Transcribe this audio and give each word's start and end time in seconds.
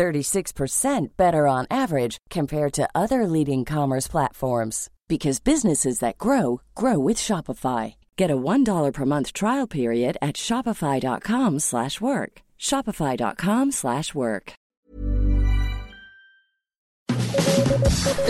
36% 0.00 1.08
better 1.18 1.46
on 1.46 1.66
average 1.70 2.16
compared 2.30 2.72
to 2.72 2.88
other 2.94 3.26
leading 3.26 3.66
commerce 3.66 4.08
platforms 4.08 4.88
because 5.08 5.40
businesses 5.40 5.98
that 5.98 6.16
grow 6.16 6.62
grow 6.74 6.98
with 6.98 7.18
Shopify. 7.18 7.94
Get 8.16 8.30
a 8.30 8.36
$1 8.36 8.92
per 8.94 9.04
month 9.04 9.34
trial 9.34 9.66
period 9.66 10.16
at 10.22 10.36
shopify.com/work. 10.36 12.32
shopify.com/work. 12.58 14.52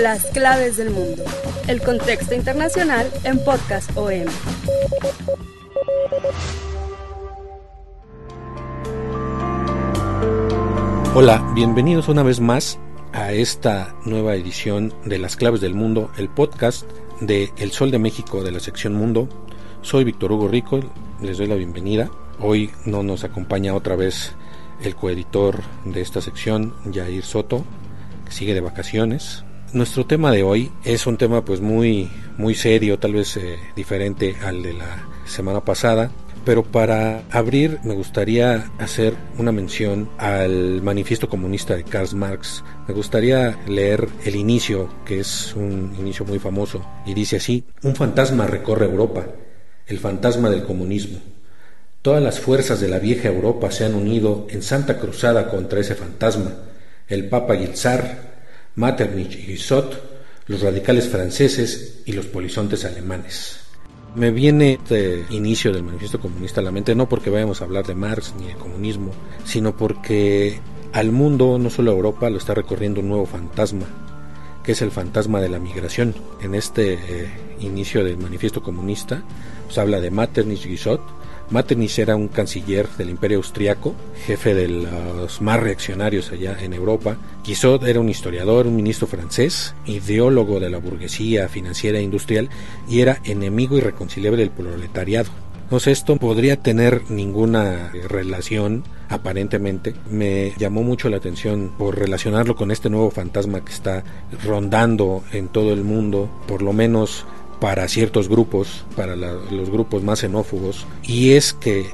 Las 0.06 0.22
claves 0.32 0.76
del 0.76 0.90
mundo. 0.90 1.24
El 1.68 1.80
contexto 1.80 2.34
internacional 2.34 3.06
en 3.24 3.38
Podcast 3.44 3.96
OM. 3.96 4.28
Hola, 11.12 11.44
bienvenidos 11.56 12.08
una 12.08 12.22
vez 12.22 12.38
más 12.38 12.78
a 13.12 13.32
esta 13.32 13.96
nueva 14.04 14.36
edición 14.36 14.94
de 15.04 15.18
Las 15.18 15.34
Claves 15.34 15.60
del 15.60 15.74
Mundo, 15.74 16.12
el 16.16 16.28
podcast 16.28 16.88
de 17.20 17.52
El 17.56 17.72
Sol 17.72 17.90
de 17.90 17.98
México 17.98 18.44
de 18.44 18.52
la 18.52 18.60
sección 18.60 18.94
Mundo. 18.94 19.28
Soy 19.82 20.04
Víctor 20.04 20.30
Hugo 20.30 20.46
Rico, 20.46 20.78
les 21.20 21.38
doy 21.38 21.48
la 21.48 21.56
bienvenida. 21.56 22.08
Hoy 22.38 22.70
no 22.84 23.02
nos 23.02 23.24
acompaña 23.24 23.74
otra 23.74 23.96
vez 23.96 24.36
el 24.84 24.94
coeditor 24.94 25.62
de 25.84 26.00
esta 26.00 26.20
sección, 26.20 26.74
Jair 26.94 27.24
Soto, 27.24 27.64
que 28.24 28.30
sigue 28.30 28.54
de 28.54 28.60
vacaciones. 28.60 29.44
Nuestro 29.72 30.06
tema 30.06 30.30
de 30.30 30.44
hoy 30.44 30.70
es 30.84 31.08
un 31.08 31.16
tema 31.16 31.44
pues 31.44 31.60
muy 31.60 32.08
muy 32.38 32.54
serio, 32.54 33.00
tal 33.00 33.14
vez 33.14 33.36
eh, 33.36 33.58
diferente 33.74 34.36
al 34.44 34.62
de 34.62 34.74
la 34.74 35.08
semana 35.24 35.60
pasada, 35.64 36.12
pero 36.44 36.62
para 36.62 37.22
abrir 37.30 37.78
me 37.84 37.94
gustaría 37.94 38.70
hacer 38.78 39.14
una 39.38 39.52
mención 39.52 40.10
al 40.18 40.82
manifiesto 40.82 41.28
comunista 41.28 41.76
de 41.76 41.84
Karl 41.84 42.14
Marx. 42.14 42.64
Me 42.88 42.94
gustaría 42.94 43.58
leer 43.66 44.08
el 44.24 44.36
inicio, 44.36 44.88
que 45.04 45.20
es 45.20 45.54
un 45.54 45.94
inicio 45.98 46.24
muy 46.24 46.38
famoso, 46.38 46.84
y 47.06 47.14
dice 47.14 47.36
así, 47.36 47.64
un 47.82 47.94
fantasma 47.94 48.46
recorre 48.46 48.86
Europa, 48.86 49.26
el 49.86 49.98
fantasma 49.98 50.50
del 50.50 50.64
comunismo. 50.64 51.18
Todas 52.02 52.22
las 52.22 52.40
fuerzas 52.40 52.80
de 52.80 52.88
la 52.88 52.98
vieja 52.98 53.28
Europa 53.28 53.70
se 53.70 53.84
han 53.84 53.94
unido 53.94 54.46
en 54.50 54.62
santa 54.62 54.98
cruzada 54.98 55.50
contra 55.50 55.80
ese 55.80 55.94
fantasma. 55.94 56.52
El 57.08 57.28
Papa 57.28 57.56
y 57.56 57.64
el 57.64 57.74
Metternich 58.76 59.36
y 59.36 59.46
Guissot, 59.46 60.10
los 60.46 60.62
radicales 60.62 61.08
franceses 61.08 62.02
y 62.06 62.12
los 62.12 62.26
polizontes 62.26 62.84
alemanes. 62.84 63.60
Me 64.14 64.32
viene 64.32 64.72
este 64.72 65.24
inicio 65.30 65.72
del 65.72 65.84
manifiesto 65.84 66.20
comunista 66.20 66.60
a 66.60 66.64
la 66.64 66.72
mente 66.72 66.96
no 66.96 67.08
porque 67.08 67.30
vayamos 67.30 67.60
a 67.60 67.64
hablar 67.64 67.86
de 67.86 67.94
Marx 67.94 68.34
ni 68.38 68.46
de 68.48 68.54
comunismo, 68.54 69.12
sino 69.44 69.76
porque 69.76 70.60
al 70.92 71.12
mundo, 71.12 71.58
no 71.58 71.70
solo 71.70 71.92
a 71.92 71.94
Europa, 71.94 72.28
lo 72.30 72.38
está 72.38 72.54
recorriendo 72.54 73.00
un 73.00 73.08
nuevo 73.08 73.26
fantasma, 73.26 73.86
que 74.64 74.72
es 74.72 74.82
el 74.82 74.90
fantasma 74.90 75.40
de 75.40 75.48
la 75.48 75.60
migración. 75.60 76.14
En 76.40 76.56
este 76.56 76.94
eh, 76.94 77.30
inicio 77.60 78.02
del 78.02 78.18
manifiesto 78.18 78.62
comunista 78.62 79.22
se 79.68 79.80
habla 79.80 80.00
de 80.00 80.10
Metternich 80.10 80.66
Guissot, 80.66 81.00
Metternich 81.50 81.98
era 81.98 82.14
un 82.14 82.28
canciller 82.28 82.88
del 82.96 83.10
Imperio 83.10 83.38
Austriaco, 83.38 83.94
jefe 84.24 84.54
de 84.54 84.68
los 84.68 85.40
más 85.40 85.58
reaccionarios 85.58 86.30
allá 86.30 86.56
en 86.62 86.72
Europa. 86.72 87.16
Guizot 87.44 87.82
era 87.82 88.00
un 88.00 88.08
historiador, 88.08 88.68
un 88.68 88.76
ministro 88.76 89.08
francés, 89.08 89.74
ideólogo 89.84 90.60
de 90.60 90.70
la 90.70 90.78
burguesía 90.78 91.48
financiera 91.48 91.98
e 91.98 92.02
industrial 92.02 92.48
y 92.88 93.00
era 93.00 93.20
enemigo 93.24 93.76
irreconciliable 93.76 94.42
del 94.42 94.50
proletariado. 94.50 95.30
Sé, 95.78 95.92
esto 95.92 96.16
podría 96.16 96.56
tener 96.56 97.02
ninguna 97.10 97.92
relación, 98.08 98.82
aparentemente. 99.08 99.94
Me 100.10 100.52
llamó 100.58 100.82
mucho 100.82 101.08
la 101.08 101.18
atención 101.18 101.72
por 101.78 101.96
relacionarlo 101.96 102.56
con 102.56 102.72
este 102.72 102.90
nuevo 102.90 103.10
fantasma 103.12 103.64
que 103.64 103.72
está 103.72 104.02
rondando 104.44 105.22
en 105.32 105.46
todo 105.46 105.72
el 105.72 105.84
mundo, 105.84 106.28
por 106.48 106.62
lo 106.62 106.72
menos 106.72 107.24
para 107.60 107.88
ciertos 107.88 108.28
grupos, 108.28 108.84
para 108.96 109.16
los 109.16 109.70
grupos 109.70 110.02
más 110.02 110.20
xenófobos, 110.20 110.86
y 111.02 111.32
es 111.32 111.52
que 111.52 111.86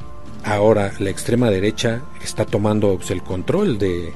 ahora 0.45 0.93
la 0.99 1.11
extrema 1.11 1.51
derecha 1.51 2.03
está 2.23 2.45
tomando 2.45 2.97
pues, 2.97 3.11
el 3.11 3.23
control 3.23 3.79
de, 3.79 4.13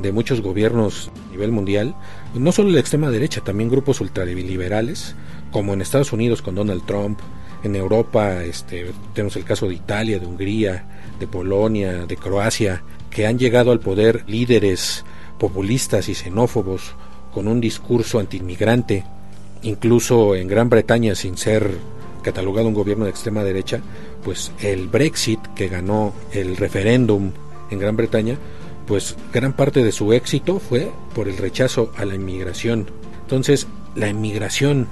de 0.00 0.12
muchos 0.12 0.40
gobiernos 0.40 1.10
a 1.28 1.30
nivel 1.32 1.52
mundial, 1.52 1.94
no 2.34 2.52
solo 2.52 2.70
la 2.70 2.80
extrema 2.80 3.10
derecha, 3.10 3.42
también 3.42 3.70
grupos 3.70 4.00
ultraliberales, 4.00 5.14
como 5.52 5.74
en 5.74 5.82
Estados 5.82 6.12
Unidos 6.12 6.42
con 6.42 6.54
Donald 6.54 6.84
Trump, 6.86 7.20
en 7.62 7.76
Europa 7.76 8.42
este, 8.44 8.92
tenemos 9.14 9.36
el 9.36 9.44
caso 9.44 9.68
de 9.68 9.74
Italia, 9.74 10.18
de 10.18 10.26
Hungría, 10.26 10.84
de 11.18 11.26
Polonia, 11.26 12.06
de 12.06 12.16
Croacia, 12.16 12.82
que 13.10 13.26
han 13.26 13.38
llegado 13.38 13.72
al 13.72 13.80
poder 13.80 14.24
líderes 14.28 15.04
populistas 15.38 16.08
y 16.08 16.14
xenófobos 16.14 16.94
con 17.32 17.48
un 17.48 17.60
discurso 17.60 18.18
antiinmigrante 18.18 19.04
incluso 19.64 20.36
en 20.36 20.48
Gran 20.48 20.68
Bretaña 20.70 21.14
sin 21.14 21.36
ser 21.36 21.78
catalogado 22.22 22.68
un 22.68 22.74
gobierno 22.74 23.04
de 23.04 23.10
extrema 23.10 23.44
derecha, 23.44 23.80
pues 24.22 24.52
el 24.60 24.88
Brexit 24.88 25.40
que 25.54 25.68
ganó 25.68 26.14
el 26.32 26.56
referéndum 26.56 27.32
en 27.70 27.78
Gran 27.78 27.96
Bretaña, 27.96 28.38
pues 28.86 29.16
gran 29.32 29.52
parte 29.52 29.82
de 29.82 29.92
su 29.92 30.12
éxito 30.12 30.58
fue 30.58 30.90
por 31.14 31.28
el 31.28 31.36
rechazo 31.36 31.92
a 31.96 32.04
la 32.04 32.14
inmigración. 32.14 32.86
Entonces, 33.22 33.66
la 33.94 34.08
inmigración 34.08 34.88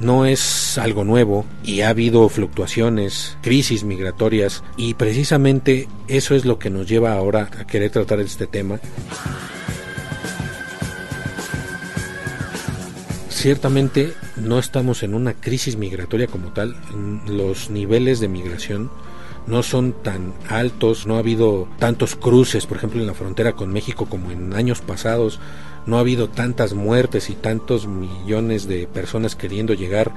no 0.00 0.26
es 0.26 0.78
algo 0.78 1.04
nuevo 1.04 1.44
y 1.64 1.80
ha 1.80 1.88
habido 1.88 2.28
fluctuaciones, 2.28 3.36
crisis 3.42 3.84
migratorias 3.84 4.62
y 4.76 4.94
precisamente 4.94 5.88
eso 6.06 6.34
es 6.34 6.44
lo 6.44 6.58
que 6.58 6.70
nos 6.70 6.88
lleva 6.88 7.14
ahora 7.14 7.50
a 7.58 7.66
querer 7.66 7.90
tratar 7.90 8.20
este 8.20 8.46
tema. 8.46 8.80
Ciertamente 13.38 14.14
no 14.34 14.58
estamos 14.58 15.04
en 15.04 15.14
una 15.14 15.32
crisis 15.32 15.76
migratoria 15.76 16.26
como 16.26 16.48
tal, 16.48 16.74
los 17.28 17.70
niveles 17.70 18.18
de 18.18 18.26
migración 18.26 18.90
no 19.46 19.62
son 19.62 19.92
tan 19.92 20.34
altos, 20.48 21.06
no 21.06 21.14
ha 21.14 21.20
habido 21.20 21.68
tantos 21.78 22.16
cruces, 22.16 22.66
por 22.66 22.78
ejemplo, 22.78 23.00
en 23.00 23.06
la 23.06 23.14
frontera 23.14 23.52
con 23.52 23.72
México 23.72 24.06
como 24.06 24.32
en 24.32 24.54
años 24.54 24.80
pasados, 24.80 25.38
no 25.88 25.96
ha 25.96 26.00
habido 26.00 26.28
tantas 26.28 26.74
muertes 26.74 27.30
y 27.30 27.34
tantos 27.34 27.86
millones 27.86 28.68
de 28.68 28.86
personas 28.86 29.34
queriendo 29.34 29.72
llegar 29.72 30.12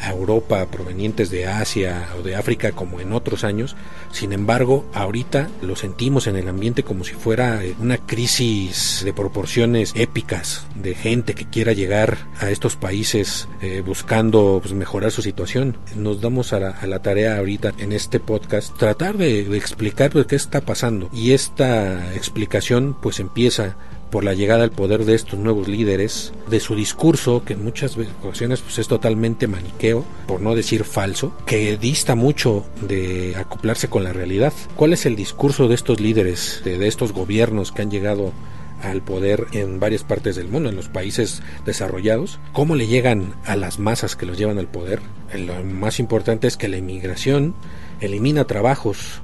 a 0.00 0.10
Europa 0.10 0.66
provenientes 0.70 1.30
de 1.30 1.46
Asia 1.46 2.08
o 2.18 2.22
de 2.22 2.36
África 2.36 2.72
como 2.72 3.00
en 3.00 3.12
otros 3.12 3.44
años. 3.44 3.76
Sin 4.12 4.32
embargo, 4.32 4.84
ahorita 4.94 5.48
lo 5.62 5.74
sentimos 5.74 6.26
en 6.26 6.36
el 6.36 6.48
ambiente 6.48 6.82
como 6.82 7.02
si 7.02 7.14
fuera 7.14 7.64
eh, 7.64 7.74
una 7.80 7.98
crisis 7.98 9.02
de 9.04 9.12
proporciones 9.12 9.92
épicas 9.96 10.66
de 10.74 10.94
gente 10.94 11.34
que 11.34 11.46
quiera 11.46 11.72
llegar 11.72 12.18
a 12.38 12.50
estos 12.50 12.76
países 12.76 13.48
eh, 13.62 13.82
buscando 13.84 14.60
pues, 14.62 14.74
mejorar 14.74 15.10
su 15.10 15.22
situación. 15.22 15.76
Nos 15.96 16.20
damos 16.20 16.52
a 16.52 16.60
la, 16.60 16.98
tarea 17.00 17.38
ahorita 17.38 17.72
en 17.78 17.92
este 17.92 18.20
podcast 18.20 18.76
tratar 18.78 19.16
de, 19.16 19.40
explicar 19.56 20.10
pues, 20.10 20.26
qué 20.26 20.36
está 20.36 20.60
pasando 20.60 21.10
y 21.12 21.32
esta 21.32 22.14
explicación 22.14 22.96
pues 23.00 23.20
empieza 23.20 23.76
por 24.10 24.24
la 24.24 24.34
llegada 24.34 24.64
al 24.64 24.70
poder 24.70 25.04
de 25.04 25.14
estos 25.14 25.38
nuevos 25.38 25.68
líderes, 25.68 26.32
de 26.48 26.60
su 26.60 26.74
discurso, 26.74 27.44
que 27.44 27.54
en 27.54 27.64
muchas 27.64 27.96
ocasiones 28.22 28.60
pues, 28.60 28.78
es 28.78 28.88
totalmente 28.88 29.46
maniqueo, 29.46 30.04
por 30.26 30.40
no 30.40 30.54
decir 30.54 30.84
falso, 30.84 31.32
que 31.46 31.76
dista 31.76 32.14
mucho 32.14 32.64
de 32.80 33.34
acoplarse 33.36 33.88
con 33.88 34.04
la 34.04 34.12
realidad. 34.12 34.52
¿Cuál 34.76 34.92
es 34.92 35.06
el 35.06 35.16
discurso 35.16 35.68
de 35.68 35.74
estos 35.74 36.00
líderes, 36.00 36.62
de, 36.64 36.86
estos 36.86 37.12
gobiernos 37.12 37.72
que 37.72 37.82
han 37.82 37.90
llegado 37.90 38.32
al 38.82 39.02
poder 39.02 39.46
en 39.52 39.80
varias 39.80 40.04
partes 40.04 40.36
del 40.36 40.48
mundo, 40.48 40.68
en 40.68 40.76
los 40.76 40.88
países 40.88 41.42
desarrollados, 41.64 42.38
cómo 42.52 42.76
le 42.76 42.86
llegan 42.86 43.34
a 43.44 43.56
las 43.56 43.78
masas 43.78 44.16
que 44.16 44.26
los 44.26 44.38
llevan 44.38 44.58
al 44.58 44.68
poder. 44.68 45.00
Lo 45.34 45.62
más 45.64 45.98
importante 45.98 46.46
es 46.46 46.56
que 46.56 46.68
la 46.68 46.76
inmigración 46.76 47.54
elimina 48.00 48.44
trabajos 48.44 49.22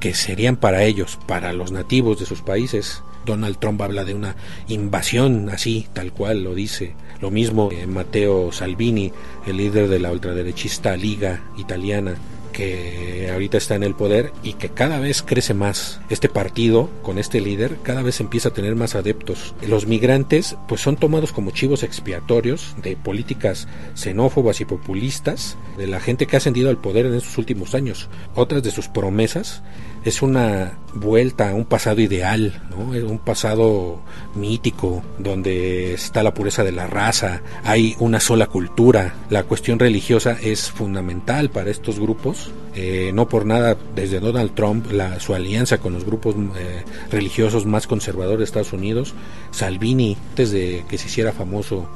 que 0.00 0.14
serían 0.14 0.56
para 0.56 0.84
ellos, 0.84 1.18
para 1.26 1.52
los 1.52 1.70
nativos 1.70 2.18
de 2.18 2.26
sus 2.26 2.42
países, 2.42 3.02
Donald 3.24 3.58
Trump 3.58 3.80
habla 3.82 4.04
de 4.04 4.14
una 4.14 4.36
invasión 4.68 5.48
así, 5.50 5.86
tal 5.92 6.12
cual 6.12 6.44
lo 6.44 6.54
dice. 6.54 6.94
Lo 7.20 7.30
mismo 7.30 7.70
Matteo 7.86 8.52
Salvini, 8.52 9.12
el 9.46 9.56
líder 9.56 9.88
de 9.88 9.98
la 9.98 10.12
ultraderechista 10.12 10.96
Liga 10.96 11.42
Italiana, 11.56 12.16
que 12.54 13.28
ahorita 13.32 13.58
está 13.58 13.74
en 13.74 13.82
el 13.82 13.94
poder 13.94 14.32
y 14.42 14.54
que 14.54 14.70
cada 14.70 15.00
vez 15.00 15.22
crece 15.22 15.52
más. 15.52 16.00
Este 16.08 16.28
partido, 16.28 16.88
con 17.02 17.18
este 17.18 17.40
líder, 17.40 17.78
cada 17.82 18.00
vez 18.00 18.20
empieza 18.20 18.50
a 18.50 18.52
tener 18.54 18.76
más 18.76 18.94
adeptos. 18.94 19.54
Los 19.66 19.86
migrantes, 19.86 20.56
pues 20.68 20.80
son 20.80 20.96
tomados 20.96 21.32
como 21.32 21.50
chivos 21.50 21.82
expiatorios 21.82 22.76
de 22.82 22.96
políticas 22.96 23.66
xenófobas 23.94 24.60
y 24.60 24.64
populistas 24.64 25.58
de 25.76 25.88
la 25.88 26.00
gente 26.00 26.26
que 26.26 26.36
ha 26.36 26.38
ascendido 26.38 26.70
al 26.70 26.78
poder 26.78 27.06
en 27.06 27.14
estos 27.14 27.36
últimos 27.36 27.74
años. 27.74 28.08
Otras 28.34 28.62
de 28.62 28.70
sus 28.70 28.88
promesas 28.88 29.62
es 30.04 30.22
una 30.22 30.78
vuelta 30.94 31.50
a 31.50 31.54
un 31.54 31.64
pasado 31.64 32.00
ideal, 32.00 32.62
¿no? 32.70 32.90
un 33.06 33.18
pasado 33.18 34.00
mítico, 34.34 35.02
donde 35.18 35.94
está 35.94 36.22
la 36.22 36.34
pureza 36.34 36.62
de 36.62 36.72
la 36.72 36.86
raza, 36.86 37.42
hay 37.64 37.96
una 37.98 38.20
sola 38.20 38.46
cultura, 38.46 39.14
la 39.30 39.44
cuestión 39.44 39.78
religiosa 39.78 40.36
es 40.40 40.70
fundamental 40.70 41.50
para 41.50 41.70
estos 41.70 41.98
grupos, 41.98 42.52
eh, 42.74 43.12
no 43.14 43.28
por 43.28 43.46
nada 43.46 43.76
desde 43.94 44.20
Donald 44.20 44.54
Trump, 44.54 44.92
la, 44.92 45.18
su 45.20 45.34
alianza 45.34 45.78
con 45.78 45.94
los 45.94 46.04
grupos 46.04 46.34
eh, 46.56 46.82
religiosos 47.10 47.66
más 47.66 47.86
conservadores 47.86 48.38
de 48.38 48.44
Estados 48.44 48.72
Unidos, 48.72 49.14
Salvini, 49.52 50.16
antes 50.30 50.50
de 50.50 50.84
que 50.88 50.98
se 50.98 51.06
hiciera 51.06 51.32
famoso 51.32 51.88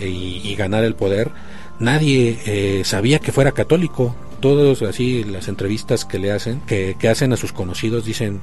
eh, 0.00 0.08
y, 0.08 0.54
ganar 0.54 0.84
el 0.84 0.94
poder, 0.94 1.30
nadie 1.78 2.82
sabía 2.84 3.18
que 3.18 3.32
fuera 3.32 3.52
católico, 3.52 4.14
todos 4.40 4.82
así 4.82 5.24
las 5.24 5.48
entrevistas 5.48 6.04
que 6.04 6.18
le 6.18 6.30
hacen, 6.32 6.60
que, 6.60 6.96
que 6.98 7.08
hacen 7.08 7.32
a 7.32 7.36
sus 7.36 7.52
conocidos, 7.52 8.04
dicen, 8.04 8.40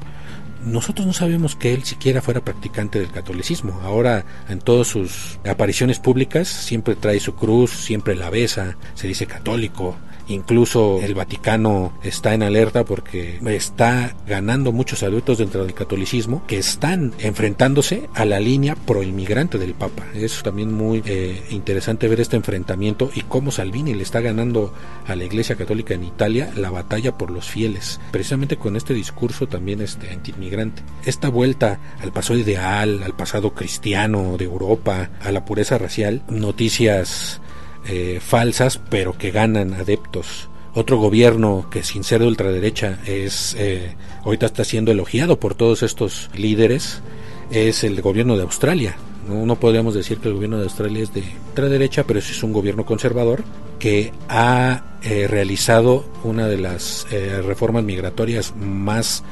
nosotros 0.66 1.06
no 1.06 1.14
sabemos 1.14 1.56
que 1.56 1.74
él 1.74 1.84
siquiera 1.84 2.22
fuera 2.22 2.42
practicante 2.42 3.00
del 3.00 3.12
catolicismo. 3.12 3.80
Ahora 3.84 4.26
en 4.50 4.60
todas 4.60 4.88
sus 4.88 5.40
apariciones 5.46 6.00
públicas 6.00 6.48
siempre 6.48 6.96
trae 6.96 7.20
su 7.20 7.36
cruz, 7.36 7.72
siempre 7.72 8.16
la 8.16 8.30
besa, 8.30 8.78
se 8.96 9.08
dice 9.08 9.28
católico, 9.28 9.96
Incluso 10.28 11.00
el 11.02 11.16
Vaticano 11.16 11.94
está 12.04 12.34
en 12.34 12.44
alerta 12.44 12.84
porque 12.84 13.40
está 13.48 14.16
ganando 14.28 14.72
muchos 14.72 15.04
adultos 15.04 15.38
dentro 15.38 15.64
del 15.64 15.74
catolicismo 15.74 16.44
que 16.48 16.58
están 16.58 17.14
enfrentándose 17.20 18.10
a 18.14 18.26
la 18.26 18.40
línea 18.40 18.76
proinmigrante 18.76 19.58
del 19.58 19.74
Papa. 19.74 20.04
Es 20.14 20.42
también 20.44 20.74
muy 20.74 21.04
eh, 21.06 21.44
interesante 21.52 22.08
ver 22.08 22.20
este 22.20 22.36
enfrentamiento 22.36 23.12
y 23.14 23.22
cómo 23.22 23.52
Salvini 23.52 23.94
le 23.94 24.04
está 24.04 24.22
ganando 24.22 24.74
a 25.08 25.16
la 25.16 25.24
Iglesia 25.24 25.56
Católica 25.56 25.94
en 25.94 26.04
Italia 26.04 26.52
la 26.56 26.70
batalla 26.70 27.18
por 27.18 27.32
los 27.32 27.48
fieles, 27.48 28.00
precisamente 28.12 28.58
con 28.58 28.76
este 28.76 28.94
discurso 28.94 29.48
también 29.48 29.82
este 29.82 30.10
antiinmigrante. 30.10 30.84
Esta 31.06 31.30
vuelta 31.30 31.80
al 32.02 32.12
pasado 32.12 32.40
ideal, 32.40 33.04
al 33.04 33.16
pasado 33.16 33.54
cristiano 33.54 34.38
de 34.38 34.46
Europa, 34.46 35.10
a 35.22 35.32
la 35.32 35.46
pureza 35.46 35.78
racial, 35.78 36.24
noticias 36.30 37.42
eh, 37.88 38.20
falsas, 38.22 38.80
pero 38.90 39.18
que 39.18 39.32
ganan 39.32 39.74
adeptos. 39.74 40.50
Otro 40.74 40.98
gobierno 40.98 41.68
que 41.70 41.84
sin 41.84 42.04
ser 42.04 42.22
de 42.22 42.28
ultraderecha 42.28 43.00
es 43.06 43.56
eh, 43.58 43.96
ahorita 44.24 44.48
está 44.48 44.64
siendo 44.64 44.92
elogiado 44.92 45.40
por 45.40 45.56
todos 45.56 45.84
estos 45.84 46.30
líderes 46.34 47.02
es 47.50 47.84
el 47.84 48.02
gobierno 48.02 48.36
de 48.36 48.44
Australia. 48.44 48.96
No, 49.28 49.56
podríamos 49.56 49.96
decir 49.96 50.20
que 50.20 50.28
el 50.28 50.36
gobierno 50.36 50.58
de 50.58 50.66
Australia 50.66 51.02
es 51.02 51.14
de 51.14 51.24
ultraderecha, 51.48 52.04
pero 52.04 52.20
es 52.20 52.44
un 52.44 52.54
gobierno 52.54 52.86
conservador 52.86 53.44
que 53.80 54.12
ha 54.30 54.84
eh, 55.02 55.28
realizado 55.28 56.06
una 56.24 56.48
de 56.48 56.58
las 56.58 57.08
reformas 57.10 57.84
migratorias 57.84 58.54
más 58.56 59.24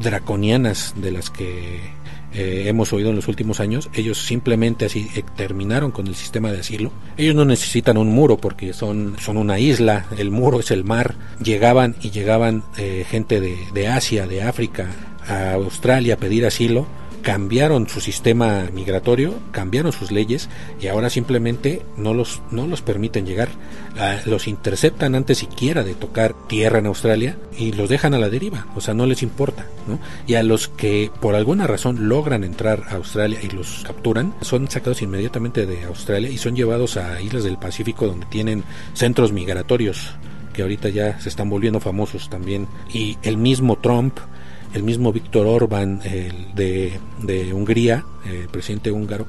draconianas 0.00 0.94
de 0.96 1.10
las 1.10 1.30
que 1.30 1.80
eh, 2.34 2.64
hemos 2.66 2.92
oído 2.92 3.10
en 3.10 3.16
los 3.16 3.28
últimos 3.28 3.60
años, 3.60 3.88
ellos 3.94 4.18
simplemente 4.18 4.84
así 4.84 5.08
eh, 5.14 5.22
terminaron 5.36 5.90
con 5.90 6.06
el 6.06 6.14
sistema 6.14 6.52
de 6.52 6.60
asilo. 6.60 6.92
Ellos 7.16 7.34
no 7.34 7.44
necesitan 7.44 7.96
un 7.96 8.08
muro 8.08 8.36
porque 8.36 8.72
son, 8.72 9.16
son 9.18 9.36
una 9.36 9.58
isla, 9.58 10.06
el 10.16 10.30
muro 10.30 10.60
es 10.60 10.70
el 10.70 10.84
mar. 10.84 11.14
Llegaban 11.42 11.96
y 12.02 12.10
llegaban 12.10 12.64
eh, 12.76 13.04
gente 13.08 13.40
de, 13.40 13.56
de 13.72 13.88
Asia, 13.88 14.26
de 14.26 14.42
África, 14.42 14.88
a 15.26 15.52
Australia 15.52 16.14
a 16.14 16.16
pedir 16.18 16.46
asilo 16.46 16.86
cambiaron 17.28 17.90
su 17.90 18.00
sistema 18.00 18.70
migratorio, 18.72 19.34
cambiaron 19.50 19.92
sus 19.92 20.10
leyes 20.10 20.48
y 20.80 20.86
ahora 20.86 21.10
simplemente 21.10 21.82
no 21.98 22.14
los, 22.14 22.40
no 22.50 22.66
los 22.66 22.80
permiten 22.80 23.26
llegar. 23.26 23.50
los 24.24 24.48
interceptan 24.48 25.14
antes 25.14 25.36
siquiera 25.36 25.84
de 25.84 25.92
tocar 25.92 26.34
tierra 26.48 26.78
en 26.78 26.86
Australia 26.86 27.36
y 27.58 27.72
los 27.72 27.90
dejan 27.90 28.14
a 28.14 28.18
la 28.18 28.30
deriva, 28.30 28.66
o 28.74 28.80
sea, 28.80 28.94
no 28.94 29.04
les 29.04 29.22
importa. 29.22 29.66
¿no? 29.86 29.98
Y 30.26 30.36
a 30.36 30.42
los 30.42 30.68
que 30.68 31.10
por 31.20 31.34
alguna 31.34 31.66
razón 31.66 32.08
logran 32.08 32.44
entrar 32.44 32.84
a 32.88 32.94
Australia 32.94 33.40
y 33.42 33.50
los 33.50 33.84
capturan, 33.86 34.32
son 34.40 34.70
sacados 34.70 35.02
inmediatamente 35.02 35.66
de 35.66 35.84
Australia 35.84 36.30
y 36.30 36.38
son 36.38 36.56
llevados 36.56 36.96
a 36.96 37.20
islas 37.20 37.44
del 37.44 37.58
Pacífico 37.58 38.06
donde 38.06 38.24
tienen 38.24 38.64
centros 38.94 39.32
migratorios 39.32 40.14
que 40.54 40.62
ahorita 40.62 40.88
ya 40.88 41.20
se 41.20 41.28
están 41.28 41.50
volviendo 41.50 41.78
famosos 41.78 42.30
también. 42.30 42.68
Y 42.90 43.18
el 43.22 43.36
mismo 43.36 43.76
Trump 43.76 44.18
el 44.74 44.82
mismo 44.82 45.12
Víctor 45.12 45.46
Orbán 45.46 46.00
de, 46.00 46.98
de, 47.22 47.52
Hungría, 47.52 48.04
el 48.24 48.48
presidente 48.48 48.90
húngaro, 48.90 49.26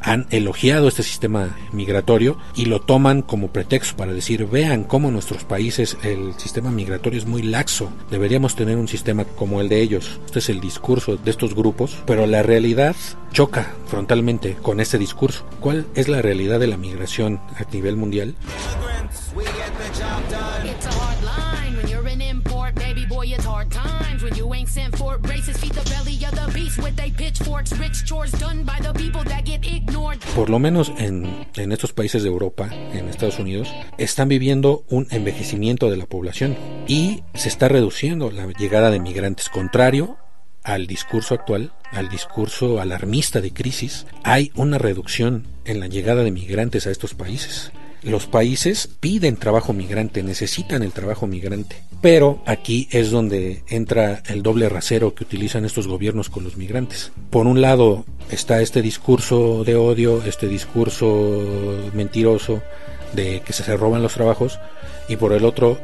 han 0.00 0.26
elogiado 0.30 0.88
este 0.88 1.02
sistema 1.02 1.56
migratorio 1.72 2.38
y 2.54 2.66
lo 2.66 2.80
toman 2.80 3.22
como 3.22 3.48
pretexto 3.48 3.96
para 3.96 4.12
decir, 4.12 4.46
vean 4.46 4.84
cómo 4.84 5.10
nuestros 5.10 5.44
países 5.44 5.96
el 6.02 6.34
sistema 6.38 6.70
migratorio 6.70 7.18
es 7.18 7.26
muy 7.26 7.42
laxo, 7.42 7.90
deberíamos 8.10 8.54
tener 8.54 8.76
un 8.76 8.88
sistema 8.88 9.24
como 9.24 9.60
el 9.60 9.68
de 9.68 9.80
ellos. 9.80 10.20
Este 10.26 10.38
es 10.38 10.48
el 10.48 10.60
discurso 10.60 11.16
de 11.16 11.30
estos 11.30 11.54
grupos, 11.54 11.96
pero 12.06 12.26
la 12.26 12.42
realidad 12.42 12.94
choca 13.32 13.74
frontalmente 13.86 14.54
con 14.54 14.80
este 14.80 14.98
discurso. 14.98 15.44
¿Cuál 15.60 15.86
es 15.94 16.08
la 16.08 16.22
realidad 16.22 16.60
de 16.60 16.68
la 16.68 16.76
migración 16.76 17.40
a 17.56 17.70
nivel 17.72 17.96
mundial? 17.96 18.34
Por 30.34 30.50
lo 30.50 30.58
menos 30.58 30.92
en, 30.98 31.46
en 31.54 31.72
estos 31.72 31.92
países 31.92 32.22
de 32.22 32.28
Europa, 32.28 32.68
en 32.92 33.08
Estados 33.08 33.38
Unidos, 33.38 33.72
están 33.96 34.28
viviendo 34.28 34.84
un 34.88 35.06
envejecimiento 35.10 35.90
de 35.90 35.96
la 35.96 36.06
población 36.06 36.56
y 36.86 37.22
se 37.34 37.48
está 37.48 37.68
reduciendo 37.68 38.30
la 38.30 38.46
llegada 38.46 38.90
de 38.90 39.00
migrantes, 39.00 39.48
contrario 39.48 40.18
al 40.64 40.86
discurso 40.86 41.34
actual, 41.34 41.72
al 41.92 42.08
discurso 42.08 42.80
alarmista 42.80 43.40
de 43.40 43.52
crisis, 43.52 44.06
hay 44.24 44.50
una 44.54 44.78
reducción 44.78 45.46
en 45.64 45.80
la 45.80 45.86
llegada 45.86 46.22
de 46.24 46.30
migrantes 46.30 46.86
a 46.86 46.90
estos 46.90 47.14
países 47.14 47.72
los 48.02 48.26
países 48.26 48.88
piden 49.00 49.36
trabajo 49.36 49.72
migrante, 49.72 50.22
necesitan 50.22 50.82
el 50.82 50.92
trabajo 50.92 51.26
migrante. 51.26 51.82
Pero 52.00 52.42
aquí 52.46 52.88
es 52.90 53.10
donde 53.10 53.62
entra 53.68 54.22
el 54.26 54.42
doble 54.42 54.68
rasero 54.68 55.14
que 55.14 55.24
utilizan 55.24 55.64
estos 55.64 55.88
gobiernos 55.88 56.30
con 56.30 56.44
los 56.44 56.56
migrantes. 56.56 57.12
Por 57.30 57.46
un 57.46 57.60
lado 57.60 58.04
está 58.30 58.60
este 58.62 58.82
discurso 58.82 59.64
de 59.64 59.76
odio, 59.76 60.22
este 60.24 60.48
discurso 60.48 61.90
mentiroso 61.94 62.62
de 63.12 63.40
que 63.40 63.52
se 63.52 63.76
roban 63.76 64.02
los 64.02 64.14
trabajos 64.14 64.60
y 65.08 65.16
por 65.16 65.32
el 65.32 65.44
otro 65.44 65.78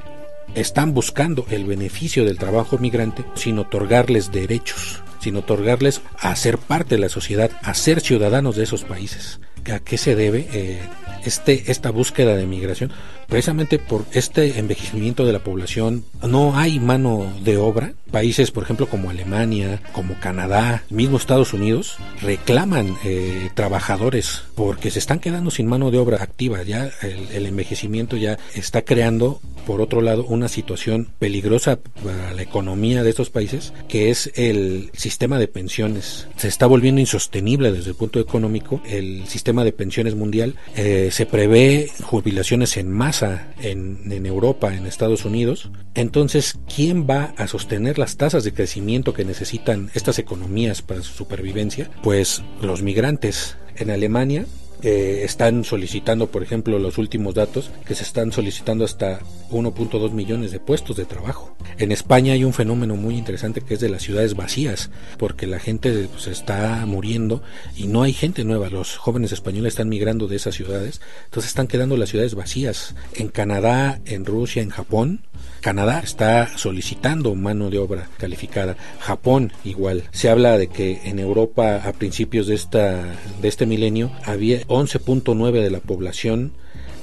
están 0.55 0.95
buscando 0.95 1.47
el 1.51 1.65
beneficio 1.65 2.25
del 2.25 2.39
trabajo 2.39 2.79
migrante 2.79 3.25
sin 3.35 3.59
otorgarles 3.59 4.31
derechos, 4.31 5.03
sin 5.21 5.37
otorgarles 5.37 6.01
a 6.19 6.37
ser 6.37 6.59
parte 6.59 6.95
de 6.95 7.01
la 7.01 7.09
sociedad, 7.09 7.51
a 7.63 7.75
ser 7.75 8.01
ciudadanos 8.01 8.57
de 8.57 8.65
esos 8.65 8.85
países. 8.85 9.41
¿A 9.73 9.81
qué 9.81 9.97
se 9.97 10.15
debe? 10.15 10.47
Eh, 10.53 10.81
este, 11.25 11.71
esta 11.71 11.91
búsqueda 11.91 12.37
de 12.37 12.47
migración, 12.47 12.93
precisamente 13.29 13.79
por 13.79 14.05
este 14.13 14.59
envejecimiento 14.59 15.25
de 15.25 15.33
la 15.33 15.41
población, 15.41 16.05
no 16.23 16.57
hay 16.57 16.81
mano 16.81 17.33
de 17.43 17.57
obra. 17.57 17.93
Países, 18.11 18.51
por 18.51 18.63
ejemplo, 18.63 18.87
como 18.87 19.11
Alemania, 19.11 19.81
como 19.93 20.19
Canadá, 20.21 20.85
mismo 20.89 21.17
Estados 21.17 21.53
Unidos, 21.53 21.97
reclaman 22.21 22.97
eh, 23.05 23.51
trabajadores 23.55 24.43
porque 24.55 24.91
se 24.91 25.01
están 25.01 25.19
quedando 25.19 25.51
sin 25.51 25.67
mano 25.67 25.91
de 25.91 25.99
obra 25.99 26.23
activa. 26.23 26.63
Ya 26.63 26.91
el, 27.03 27.47
envejecimiento 27.47 28.17
ya 28.17 28.39
está 28.55 28.83
creando, 28.83 29.41
por 29.67 29.81
otro 29.81 30.01
lado, 30.01 30.25
una 30.25 30.49
situación 30.49 31.09
peligrosa 31.19 31.79
para 32.03 32.33
la 32.33 32.43
economía 32.43 33.03
de 33.03 33.11
estos 33.11 33.31
países, 33.31 33.73
que 33.89 34.11
es 34.11 34.31
el 34.35 34.91
sistema 34.95 35.39
de 35.39 35.49
pensiones. 35.49 36.29
Se 36.37 36.49
está 36.49 36.67
volviendo 36.67 37.01
insostenible 37.01 37.73
desde 37.73 37.91
el 37.91 37.97
punto 37.97 38.21
económico. 38.21 38.81
El 38.87 39.27
sistema 39.27 39.65
de 39.65 39.73
pensiones 39.73 40.15
mundial 40.15 40.55
eh, 40.77 41.09
se 41.11 41.27
prevé 41.27 41.91
jubilaciones 42.03 42.77
en 42.77 42.91
en, 43.23 44.11
en 44.11 44.27
Europa, 44.27 44.75
en 44.75 44.87
Estados 44.87 45.25
Unidos. 45.25 45.71
Entonces, 45.95 46.59
¿quién 46.75 47.07
va 47.09 47.35
a 47.37 47.47
sostener 47.47 47.99
las 47.99 48.17
tasas 48.17 48.45
de 48.45 48.53
crecimiento 48.53 49.13
que 49.13 49.25
necesitan 49.25 49.91
estas 49.95 50.19
economías 50.19 50.83
para 50.83 51.03
su 51.03 51.13
supervivencia? 51.13 51.91
Pues 52.03 52.43
los 52.61 52.83
migrantes. 52.83 53.57
En 53.77 53.91
Alemania 53.91 54.47
están 54.85 55.65
solicitando, 55.65 56.27
por 56.27 56.43
ejemplo, 56.43 56.79
los 56.79 56.99
últimos 56.99 57.35
datos, 57.35 57.71
que 57.87 57.95
se 57.95 58.03
están 58.03 58.33
solicitando 58.33 58.85
hasta 58.85 59.21
1.2 59.51 60.11
millones 60.11 60.53
de 60.53 60.61
puestos 60.61 60.97
de 60.97 61.05
trabajo. 61.05 61.57
En 61.79 61.91
España 61.93 62.35
hay 62.35 62.45
un 62.45 62.53
fenómeno 62.53 62.95
muy 62.97 63.17
interesante 63.17 63.61
que 63.61 63.75
es 63.75 63.81
de 63.81 63.89
las 63.89 64.03
ciudades 64.03 64.35
vacías, 64.35 64.91
porque 65.19 65.47
la 65.47 65.59
gente 65.59 66.09
pues, 66.13 66.27
está 66.27 66.85
muriendo 66.87 67.43
y 67.77 67.87
no 67.87 68.03
hay 68.03 68.13
gente 68.13 68.45
nueva. 68.45 68.69
Los 68.69 68.97
jóvenes 68.97 69.33
españoles 69.33 69.73
están 69.73 69.89
migrando 69.89 70.29
de 70.29 70.37
esas 70.37 70.55
ciudades, 70.55 71.01
entonces 71.25 71.51
están 71.51 71.67
quedando 71.67 71.97
las 71.97 72.11
ciudades 72.11 72.35
vacías. 72.35 72.95
En 73.15 73.29
Canadá, 73.29 74.01
en 74.05 74.25
Rusia, 74.25 74.63
en 74.63 74.71
Japón, 74.71 75.21
Canadá 75.65 76.01
está 76.01 76.59
solicitando 76.59 77.35
mano 77.35 77.71
de 77.71 77.79
obra 77.79 78.07
calificada. 78.19 78.77
Japón 79.01 79.51
igual. 79.65 80.03
Se 80.11 80.29
habla 80.29 80.59
de 80.59 80.67
que 80.67 81.01
en 81.05 81.19
Europa 81.19 81.81
a 81.83 81.95
principios 81.95 82.47
de 82.47 82.55
esta 82.55 83.03
de 83.41 83.49
este 83.49 83.65
milenio 83.65 84.13
había 84.27 84.61
11.9 84.67 85.63
de 85.63 85.71
la 85.71 85.81
población 85.81 86.53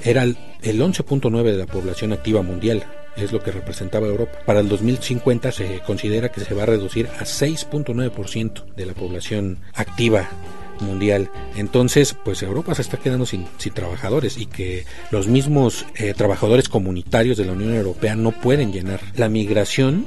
era 0.04 0.22
el 0.22 0.36
11.9 0.62 1.42
de 1.42 1.56
la 1.56 1.66
población 1.66 2.12
activa 2.12 2.42
mundial 2.42 2.84
es 3.16 3.32
lo 3.32 3.42
que 3.42 3.50
representaba 3.50 4.06
Europa. 4.06 4.38
Para 4.46 4.60
el 4.60 4.68
2050 4.68 5.50
se 5.50 5.80
considera 5.80 6.30
que 6.30 6.40
se 6.40 6.54
va 6.54 6.62
a 6.62 6.66
reducir 6.66 7.08
a 7.18 7.24
6.9% 7.24 8.74
de 8.76 8.86
la 8.86 8.94
población 8.94 9.58
activa 9.74 10.28
mundial. 10.80 11.30
Entonces, 11.56 12.14
pues 12.24 12.42
Europa 12.42 12.74
se 12.74 12.82
está 12.82 12.96
quedando 12.96 13.26
sin, 13.26 13.46
trabajadores 13.74 14.38
y 14.38 14.46
que 14.46 14.84
los 15.10 15.28
mismos 15.28 15.86
eh, 15.94 16.14
trabajadores 16.14 16.68
comunitarios 16.68 17.36
de 17.36 17.44
la 17.44 17.52
Unión 17.52 17.74
Europea 17.74 18.16
no 18.16 18.32
pueden 18.32 18.72
llenar. 18.72 19.00
La 19.16 19.28
migración 19.28 20.06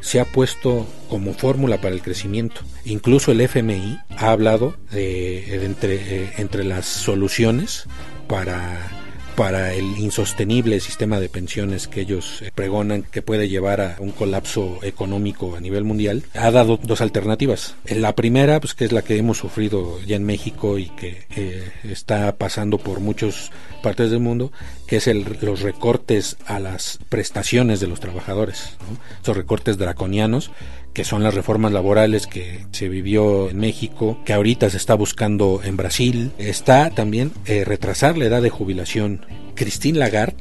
se 0.00 0.20
ha 0.20 0.26
puesto 0.26 0.86
como 1.08 1.32
fórmula 1.32 1.80
para 1.80 1.94
el 1.94 2.02
crecimiento. 2.02 2.60
Incluso 2.84 3.32
el 3.32 3.40
FMI 3.40 3.98
ha 4.16 4.30
hablado 4.30 4.76
de, 4.90 5.64
entre, 5.64 5.94
eh, 5.94 6.32
entre 6.36 6.64
las 6.64 6.84
soluciones 6.86 7.86
para 8.28 9.03
para 9.36 9.74
el 9.74 9.98
insostenible 9.98 10.80
sistema 10.80 11.20
de 11.20 11.28
pensiones 11.28 11.88
que 11.88 12.00
ellos 12.00 12.42
eh, 12.42 12.50
pregonan 12.54 13.02
que 13.02 13.22
puede 13.22 13.48
llevar 13.48 13.80
a 13.80 13.96
un 13.98 14.10
colapso 14.10 14.78
económico 14.82 15.56
a 15.56 15.60
nivel 15.60 15.84
mundial, 15.84 16.22
ha 16.34 16.50
dado 16.50 16.78
dos 16.82 17.00
alternativas. 17.00 17.74
La 17.86 18.14
primera, 18.14 18.60
pues 18.60 18.74
que 18.74 18.84
es 18.84 18.92
la 18.92 19.02
que 19.02 19.16
hemos 19.16 19.38
sufrido 19.38 20.00
ya 20.02 20.16
en 20.16 20.24
México 20.24 20.78
y 20.78 20.86
que 20.90 21.26
eh, 21.36 21.70
está 21.84 22.36
pasando 22.36 22.78
por 22.78 23.00
muchas 23.00 23.50
partes 23.82 24.10
del 24.10 24.20
mundo, 24.20 24.52
que 24.86 24.96
es 24.96 25.06
el, 25.06 25.24
los 25.40 25.60
recortes 25.60 26.36
a 26.46 26.60
las 26.60 26.98
prestaciones 27.08 27.80
de 27.80 27.88
los 27.88 28.00
trabajadores, 28.00 28.76
esos 29.22 29.36
recortes 29.36 29.78
draconianos 29.78 30.50
que 30.94 31.04
son 31.04 31.24
las 31.24 31.34
reformas 31.34 31.72
laborales 31.72 32.28
que 32.28 32.64
se 32.70 32.88
vivió 32.88 33.50
en 33.50 33.58
México, 33.58 34.20
que 34.24 34.32
ahorita 34.32 34.70
se 34.70 34.76
está 34.76 34.94
buscando 34.94 35.60
en 35.64 35.76
Brasil. 35.76 36.30
Está 36.38 36.90
también 36.90 37.32
eh, 37.46 37.64
retrasar 37.64 38.16
la 38.16 38.26
edad 38.26 38.40
de 38.40 38.48
jubilación. 38.48 39.23
Christine 39.54 39.98
Lagarde, 39.98 40.36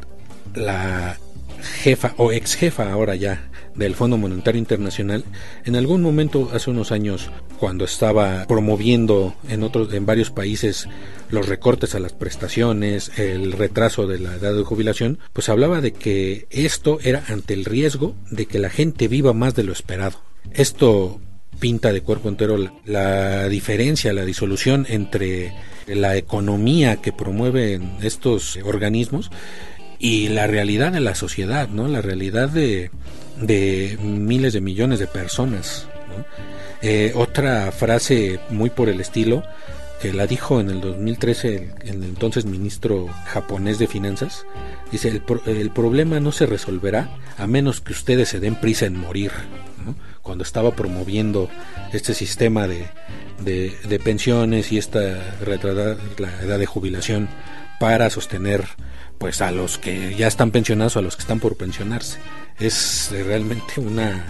la 0.55 1.17
jefa 1.63 2.13
o 2.17 2.31
ex 2.31 2.55
jefa 2.55 2.91
ahora 2.91 3.15
ya 3.15 3.49
del 3.75 3.95
Fondo 3.95 4.17
Monetario 4.17 4.59
Internacional, 4.59 5.23
en 5.65 5.75
algún 5.75 6.01
momento 6.01 6.51
hace 6.53 6.69
unos 6.69 6.91
años, 6.91 7.31
cuando 7.59 7.85
estaba 7.85 8.45
promoviendo 8.47 9.35
en 9.49 9.63
otros, 9.63 9.93
en 9.93 10.05
varios 10.05 10.29
países 10.29 10.87
los 11.29 11.47
recortes 11.47 11.95
a 11.95 11.99
las 11.99 12.13
prestaciones, 12.13 13.11
el 13.17 13.51
retraso 13.53 14.05
de 14.05 14.19
la 14.19 14.35
edad 14.35 14.53
de 14.53 14.63
jubilación, 14.63 15.19
pues 15.33 15.49
hablaba 15.49 15.81
de 15.81 15.93
que 15.93 16.45
esto 16.51 16.99
era 17.01 17.23
ante 17.27 17.53
el 17.53 17.65
riesgo 17.65 18.15
de 18.29 18.45
que 18.45 18.59
la 18.59 18.69
gente 18.69 19.07
viva 19.07 19.33
más 19.33 19.55
de 19.55 19.63
lo 19.63 19.71
esperado. 19.71 20.19
Esto 20.51 21.19
pinta 21.59 21.91
de 21.91 22.01
cuerpo 22.01 22.29
entero 22.29 22.57
la, 22.85 23.47
diferencia, 23.47 24.13
la 24.13 24.25
disolución 24.25 24.85
entre 24.89 25.53
la 25.87 26.15
economía 26.15 26.97
que 26.97 27.11
promueven 27.11 27.97
estos 28.01 28.57
organismos 28.63 29.31
y 29.99 30.29
la 30.29 30.47
realidad 30.47 30.91
de 30.91 30.99
la 30.99 31.15
sociedad, 31.15 31.69
¿no? 31.69 31.87
La 31.87 32.01
realidad 32.01 32.49
de, 32.49 32.89
miles 34.01 34.53
de 34.53 34.61
millones 34.61 34.99
de 34.99 35.07
personas. 35.07 35.87
Eh, 36.81 37.13
otra 37.15 37.71
frase 37.71 38.39
muy 38.49 38.69
por 38.69 38.89
el 38.89 38.99
estilo 38.99 39.43
que 40.01 40.11
la 40.11 40.27
dijo 40.27 40.59
en 40.59 40.69
el 40.69 40.81
2013 40.81 41.75
el, 41.85 42.03
entonces 42.03 42.43
ministro 42.43 43.07
japonés 43.27 43.79
de 43.79 43.87
finanzas, 43.87 44.45
dice, 44.91 45.21
el 45.45 45.71
problema 45.71 46.19
no 46.19 46.33
se 46.33 46.45
resolverá 46.45 47.09
a 47.37 47.47
menos 47.47 47.79
que 47.79 47.93
ustedes 47.93 48.27
se 48.27 48.41
den 48.41 48.55
prisa 48.55 48.85
en 48.85 48.97
morir 48.97 49.31
cuando 50.23 50.43
estaba 50.43 50.75
promoviendo 50.75 51.49
este 51.91 52.15
sistema 52.15 52.67
de, 52.67 52.87
de, 53.39 53.99
pensiones 53.99 54.71
y 54.71 54.77
esta 54.79 54.99
la 56.17 56.41
edad 56.41 56.57
de 56.57 56.65
jubilación 56.65 57.29
para 57.79 58.09
sostener 58.09 58.65
pues 59.17 59.41
a 59.41 59.51
los 59.51 59.77
que 59.77 60.15
ya 60.15 60.27
están 60.27 60.51
pensionados 60.51 60.95
o 60.95 60.99
a 60.99 61.01
los 61.01 61.15
que 61.15 61.21
están 61.21 61.39
por 61.39 61.55
pensionarse. 61.55 62.19
Es 62.59 63.09
realmente 63.11 63.79
una, 63.79 64.25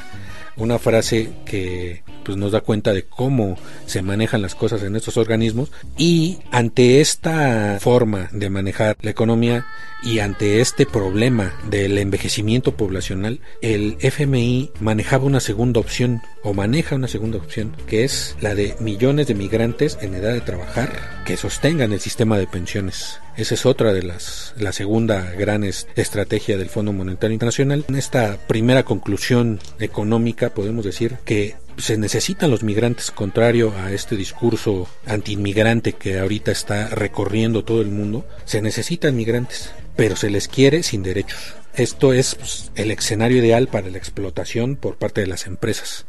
una 0.57 0.79
frase 0.79 1.29
que 1.45 2.03
pues 2.24 2.38
nos 2.38 2.51
da 2.51 2.62
cuenta 2.62 2.93
de 2.93 3.03
cómo 3.03 3.57
se 3.86 4.01
manejan 4.01 4.41
las 4.41 4.55
cosas 4.55 4.83
en 4.83 4.95
estos 4.95 5.17
organismos 5.17 5.72
y 5.98 6.39
ante 6.51 7.01
esta 7.01 7.77
forma 7.79 8.29
de 8.31 8.50
manejar 8.50 8.98
la 9.01 9.12
economía 9.12 9.65
y 10.03 10.19
ante 10.19 10.60
este 10.60 10.86
problema 10.86 11.53
del 11.69 11.98
envejecimiento 11.98 12.75
poblacional, 12.75 13.39
el 13.62 13.98
FMI 14.00 14.72
manejaba 14.79 15.25
una 15.25 15.39
segunda 15.39 15.79
opción 15.79 16.22
o 16.43 16.53
maneja 16.53 16.95
una 16.95 17.07
segunda 17.07 17.38
opción, 17.38 17.75
que 17.88 18.03
es 18.03 18.36
la 18.41 18.53
de 18.53 18.75
millones 18.79 19.27
de 19.27 19.36
migrantes 19.36 19.98
en 20.01 20.13
edad 20.13 20.33
de 20.33 20.41
trabajar 20.41 21.24
que 21.25 21.38
sostengan 21.38 21.93
el 21.93 22.01
sistema 22.01 22.38
de 22.38 22.48
pensiones. 22.48 23.19
Esa 23.36 23.56
es 23.56 23.66
otra 23.66 23.94
de 23.94 24.04
las, 24.04 24.54
la 24.58 24.72
segunda 24.74 25.32
gran 25.32 25.63
estrategia 25.63 26.56
del 26.56 26.70
Fondo 26.70 26.94
Monetario 26.94 27.34
Internacional. 27.34 27.84
En 27.88 27.96
esta 27.96 28.38
primera 28.48 28.84
conclusión 28.84 29.60
económica 29.80 30.54
podemos 30.54 30.86
decir 30.86 31.18
que 31.25 31.56
se 31.78 31.98
necesitan 31.98 32.52
los 32.52 32.62
migrantes, 32.62 33.10
contrario 33.10 33.74
a 33.75 33.92
este 33.92 34.16
discurso 34.16 34.88
antiinmigrante 35.08 35.94
que 35.94 36.20
ahorita 36.20 36.52
está 36.52 36.90
recorriendo 36.90 37.63
todo 37.63 37.82
el 37.82 37.90
mundo, 37.90 38.24
se 38.46 38.62
necesitan 38.62 39.16
migrantes, 39.16 39.72
pero 39.96 40.16
se 40.16 40.30
les 40.30 40.48
quiere 40.48 40.84
sin 40.84 41.02
derechos. 41.02 41.56
Esto 41.74 42.13
es 42.13 42.36
pues, 42.36 42.72
el 42.75 42.92
escenario 42.92 43.38
ideal 43.38 43.68
para 43.68 43.90
la 43.90 43.98
explotación 43.98 44.75
por 44.75 44.98
parte 44.98 45.22
de 45.22 45.28
las 45.28 45.48
empresas. 45.48 46.06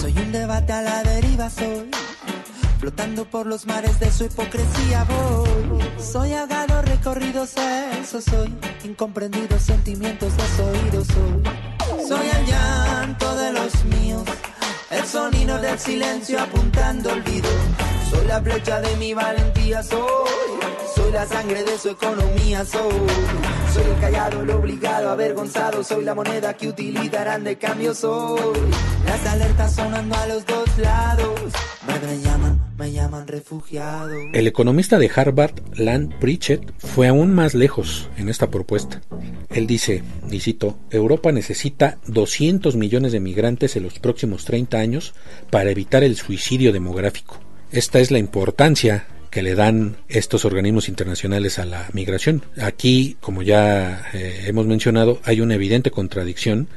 Soy 0.00 0.12
un 0.12 0.30
debate 0.30 0.72
a 0.72 0.82
la 0.82 1.02
deriva, 1.02 1.50
soy 1.50 1.90
flotando 2.80 3.26
por 3.26 3.46
los 3.46 3.66
mares 3.66 4.00
de 4.00 4.10
su 4.10 4.24
hipocresía 4.24 5.04
voy. 5.04 6.02
Soy 6.02 6.32
agado, 6.32 6.80
recorrido, 6.82 7.44
eso 7.44 8.20
soy, 8.20 8.54
incomprendidos 8.84 9.62
sentimientos 9.62 10.32
desoídos 10.36 11.06
soy. 11.06 12.08
Soy 12.08 12.26
el 12.28 12.46
llanto 12.46 13.36
de 13.36 13.52
los 13.52 13.84
míos 13.84 14.24
el 14.90 15.04
sonido 15.04 15.58
del 15.60 15.78
silencio 15.78 16.40
apuntando 16.40 17.12
olvido. 17.12 17.48
Soy 18.10 18.26
la 18.26 18.40
flecha 18.40 18.80
de 18.80 18.96
mi 18.96 19.14
valentía, 19.14 19.82
soy. 19.82 20.00
Soy 20.94 21.12
la 21.12 21.26
sangre 21.26 21.62
de 21.62 21.78
su 21.78 21.90
economía, 21.90 22.64
soy. 22.64 23.06
Soy 23.72 23.84
el 23.84 24.00
callado, 24.00 24.42
el 24.42 24.50
obligado, 24.50 25.10
avergonzado. 25.10 25.84
Soy 25.84 26.04
la 26.04 26.14
moneda 26.14 26.54
que 26.54 26.68
utilizarán 26.68 27.44
de 27.44 27.56
cambio, 27.56 27.94
soy. 27.94 28.40
Las 29.06 29.26
alertas 29.26 29.74
sonando 29.74 30.16
a 30.16 30.26
los 30.26 30.44
dos 30.44 30.78
lados. 30.78 31.52
Me 31.86 32.18
llaman, 32.18 32.60
me 32.80 32.92
llaman 32.92 33.26
refugiado. 33.26 34.14
El 34.32 34.46
economista 34.46 34.98
de 34.98 35.10
Harvard, 35.14 35.52
Land 35.76 36.18
Pritchett, 36.18 36.72
fue 36.78 37.08
aún 37.08 37.34
más 37.34 37.54
lejos 37.54 38.08
en 38.16 38.30
esta 38.30 38.50
propuesta. 38.50 39.02
Él 39.50 39.66
dice, 39.66 40.02
y 40.30 40.40
cito, 40.40 40.78
Europa 40.90 41.30
necesita 41.30 41.98
200 42.06 42.76
millones 42.76 43.12
de 43.12 43.20
migrantes 43.20 43.76
en 43.76 43.82
los 43.82 43.98
próximos 43.98 44.46
30 44.46 44.78
años 44.78 45.12
para 45.50 45.70
evitar 45.70 46.02
el 46.02 46.16
suicidio 46.16 46.72
demográfico. 46.72 47.38
Esta 47.70 48.00
es 48.00 48.10
la 48.10 48.18
importancia 48.18 49.06
que 49.30 49.42
le 49.42 49.54
dan 49.54 49.98
estos 50.08 50.46
organismos 50.46 50.88
internacionales 50.88 51.58
a 51.58 51.66
la 51.66 51.86
migración. 51.92 52.42
Aquí, 52.62 53.18
como 53.20 53.42
ya 53.42 54.06
eh, 54.14 54.44
hemos 54.46 54.64
mencionado, 54.66 55.20
hay 55.24 55.42
una 55.42 55.54
evidente 55.54 55.90
contradicción 55.90 56.68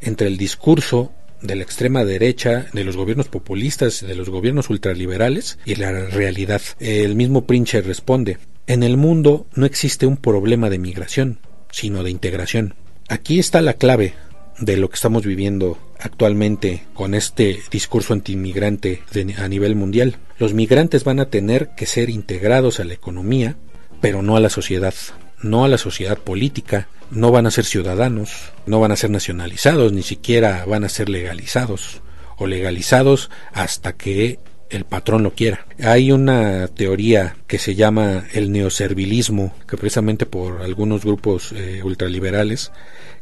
entre 0.00 0.26
el 0.26 0.38
discurso 0.38 1.12
de 1.42 1.56
la 1.56 1.62
extrema 1.62 2.04
derecha, 2.04 2.66
de 2.72 2.84
los 2.84 2.96
gobiernos 2.96 3.28
populistas, 3.28 4.06
de 4.06 4.14
los 4.14 4.30
gobiernos 4.30 4.70
ultraliberales 4.70 5.58
y 5.64 5.76
la 5.76 5.92
realidad. 5.92 6.62
El 6.80 7.14
mismo 7.14 7.46
Prince 7.46 7.80
responde, 7.82 8.38
en 8.66 8.82
el 8.82 8.96
mundo 8.96 9.46
no 9.54 9.66
existe 9.66 10.06
un 10.06 10.16
problema 10.16 10.70
de 10.70 10.78
migración, 10.78 11.38
sino 11.70 12.02
de 12.02 12.10
integración. 12.10 12.74
Aquí 13.08 13.38
está 13.38 13.60
la 13.62 13.74
clave 13.74 14.14
de 14.58 14.76
lo 14.76 14.88
que 14.88 14.94
estamos 14.94 15.24
viviendo 15.24 15.78
actualmente 16.00 16.84
con 16.94 17.14
este 17.14 17.60
discurso 17.70 18.12
antiinmigrante 18.12 19.02
a 19.38 19.48
nivel 19.48 19.76
mundial. 19.76 20.16
Los 20.38 20.54
migrantes 20.54 21.04
van 21.04 21.20
a 21.20 21.30
tener 21.30 21.70
que 21.76 21.86
ser 21.86 22.10
integrados 22.10 22.80
a 22.80 22.84
la 22.84 22.94
economía, 22.94 23.56
pero 24.00 24.22
no 24.22 24.36
a 24.36 24.40
la 24.40 24.50
sociedad, 24.50 24.94
no 25.42 25.64
a 25.64 25.68
la 25.68 25.78
sociedad 25.78 26.18
política, 26.18 26.88
no 27.10 27.30
van 27.30 27.46
a 27.46 27.50
ser 27.50 27.64
ciudadanos, 27.64 28.52
no 28.66 28.80
van 28.80 28.92
a 28.92 28.96
ser 28.96 29.10
nacionalizados, 29.10 29.92
ni 29.92 30.02
siquiera 30.02 30.64
van 30.66 30.84
a 30.84 30.88
ser 30.88 31.08
legalizados 31.08 32.02
o 32.36 32.46
legalizados 32.46 33.30
hasta 33.52 33.94
que 33.94 34.38
el 34.70 34.84
patrón 34.84 35.22
lo 35.22 35.34
quiera. 35.34 35.66
Hay 35.82 36.12
una 36.12 36.68
teoría 36.68 37.36
que 37.46 37.58
se 37.58 37.74
llama 37.74 38.24
el 38.32 38.50
neoservilismo, 38.50 39.54
que 39.68 39.76
precisamente 39.76 40.26
por 40.26 40.62
algunos 40.62 41.04
grupos 41.04 41.52
eh, 41.52 41.82
ultraliberales, 41.84 42.72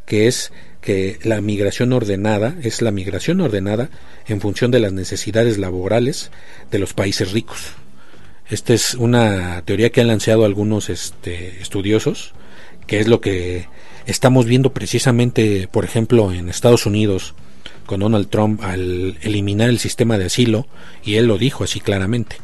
que 0.07 0.27
es 0.27 0.53
que 0.81 1.19
la 1.23 1.41
migración 1.41 1.93
ordenada 1.93 2.57
es 2.63 2.83
la 2.83 2.91
migración 2.91 3.41
ordenada 3.41 3.89
en 4.27 4.41
función 4.41 4.71
de 4.71 4.81
las 4.81 4.93
necesidades 4.93 5.59
laborales 5.59 6.31
de 6.71 6.79
los 6.79 6.93
países 6.93 7.33
ricos. 7.33 7.75
Esta 8.49 8.75
es 8.75 8.95
una 8.95 9.63
teoría 9.63 9.91
que 9.91 10.01
han 10.01 10.09
lanzado 10.09 10.45
algunos 10.45 10.91
este, 10.91 11.61
estudiosos, 11.61 12.35
que 12.87 13.01
es 13.01 13.09
lo 13.09 13.21
que 13.21 13.69
estamos 14.07 14.45
viendo 14.45 14.73
precisamente, 14.73 15.69
por 15.71 15.85
ejemplo, 15.85 16.31
en 16.31 16.49
Estados 16.49 16.85
Unidos, 16.85 17.35
con 17.87 18.01
Donald 18.01 18.29
Trump 18.29 18.63
al 18.63 19.19
eliminar 19.23 19.69
el 19.71 19.79
sistema 19.79 20.19
de 20.19 20.27
asilo, 20.27 20.67
y 21.03 21.15
él 21.15 21.27
lo 21.27 21.39
dijo 21.39 21.65
así 21.65 21.81
claramente. 21.81 22.37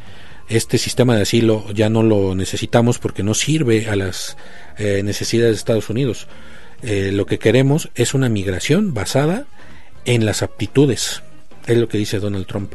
Este 0.49 0.79
sistema 0.79 1.15
de 1.15 1.23
asilo 1.23 1.71
ya 1.73 1.89
no 1.91 2.03
lo 2.03 2.35
necesitamos 2.35 2.99
porque 2.99 3.23
no 3.23 3.35
sirve 3.35 3.89
a 3.89 3.95
las 3.95 4.37
eh, 4.79 5.03
necesidades 5.05 5.53
de 5.53 5.59
Estados 5.59 5.91
Unidos. 5.91 6.27
Eh, 6.83 7.11
lo 7.13 7.27
que 7.27 7.39
queremos 7.39 7.91
es 7.95 8.15
una 8.15 8.29
migración 8.29 8.95
basada 8.95 9.47
en 10.07 10.25
las 10.25 10.43
aptitudes, 10.43 11.23
es 11.67 11.77
lo 11.77 11.89
que 11.89 11.99
dice 11.99 12.19
Donald 12.19 12.47
Trump. 12.47 12.73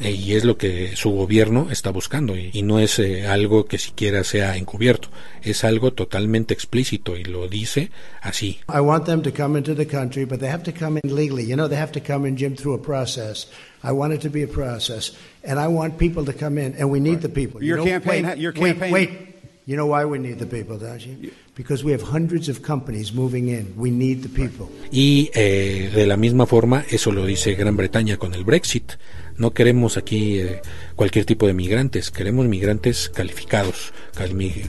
Eh, 0.00 0.12
y 0.12 0.34
es 0.34 0.44
lo 0.44 0.56
que 0.56 0.94
su 0.94 1.10
gobierno 1.10 1.68
está 1.72 1.90
buscando 1.90 2.36
y, 2.36 2.62
no 2.62 2.78
es 2.78 3.00
eh, 3.00 3.26
algo 3.26 3.66
que 3.66 3.78
siquiera 3.78 4.22
sea 4.22 4.56
encubierto, 4.56 5.08
es 5.42 5.64
algo 5.64 5.92
totalmente 5.92 6.54
explícito 6.54 7.16
y 7.16 7.24
lo 7.24 7.48
dice 7.48 7.90
así. 8.22 8.60
I 8.72 8.80
want 8.80 9.06
them 9.06 9.22
to 9.22 9.32
come 9.32 9.58
into 9.58 9.74
the 9.74 9.86
country, 9.86 10.24
but 10.24 10.38
they 10.38 10.50
have 10.50 10.62
to 10.62 10.72
come 10.72 11.00
in 11.02 11.14
legally. 11.14 11.44
You 11.44 11.56
know, 11.56 11.68
they 11.68 11.78
have 11.78 11.92
to 11.92 12.00
come 12.00 12.28
in, 12.28 12.36
Jim, 12.36 12.54
through 12.54 12.74
a 12.74 12.82
process. 12.82 13.48
I 13.82 13.90
want 13.90 14.12
it 14.12 14.20
to 14.22 14.30
be 14.30 14.44
a 14.44 14.48
process, 14.48 15.16
and 15.42 15.58
I 15.58 15.66
want 15.66 15.98
people 15.98 16.24
to 16.26 16.32
come 16.32 16.58
in, 16.58 16.74
and 16.78 16.90
we 16.90 17.00
need 17.00 17.20
the 17.20 17.28
people. 17.28 17.62
Your 17.62 17.78
you 17.78 17.84
know, 17.84 17.90
campaign, 17.90 18.26
wait, 18.26 18.38
your 18.38 18.52
campaign. 18.52 18.92
Wait, 18.92 19.10
wait. 19.10 19.28
You 19.68 19.76
know 19.76 19.84
why 19.84 20.06
we 20.06 20.18
need 20.18 20.38
the 20.38 20.46
people, 20.46 20.78
don't 20.78 20.98
you? 21.04 21.30
Because 21.54 21.84
we 21.84 21.92
have 21.92 22.00
hundreds 22.00 22.48
of 22.48 22.62
companies 22.62 23.12
moving 23.12 23.48
in. 23.50 23.74
We 23.76 23.90
need 23.90 24.22
the 24.22 24.30
people. 24.30 24.70
Y 24.90 25.28
eh, 25.34 25.90
de 25.94 26.06
la 26.06 26.16
misma 26.16 26.46
forma, 26.46 26.86
eso 26.88 27.12
lo 27.12 27.26
dice 27.26 27.54
Gran 27.54 27.76
Bretaña 27.76 28.16
con 28.16 28.32
el 28.32 28.44
Brexit. 28.44 28.92
No 29.38 29.52
queremos 29.52 29.96
aquí 29.96 30.40
eh, 30.40 30.60
cualquier 30.98 31.24
tipo 31.24 31.46
de 31.46 31.54
migrantes, 31.54 32.10
queremos 32.10 32.46
migrantes 32.46 33.08
calificados, 33.08 33.92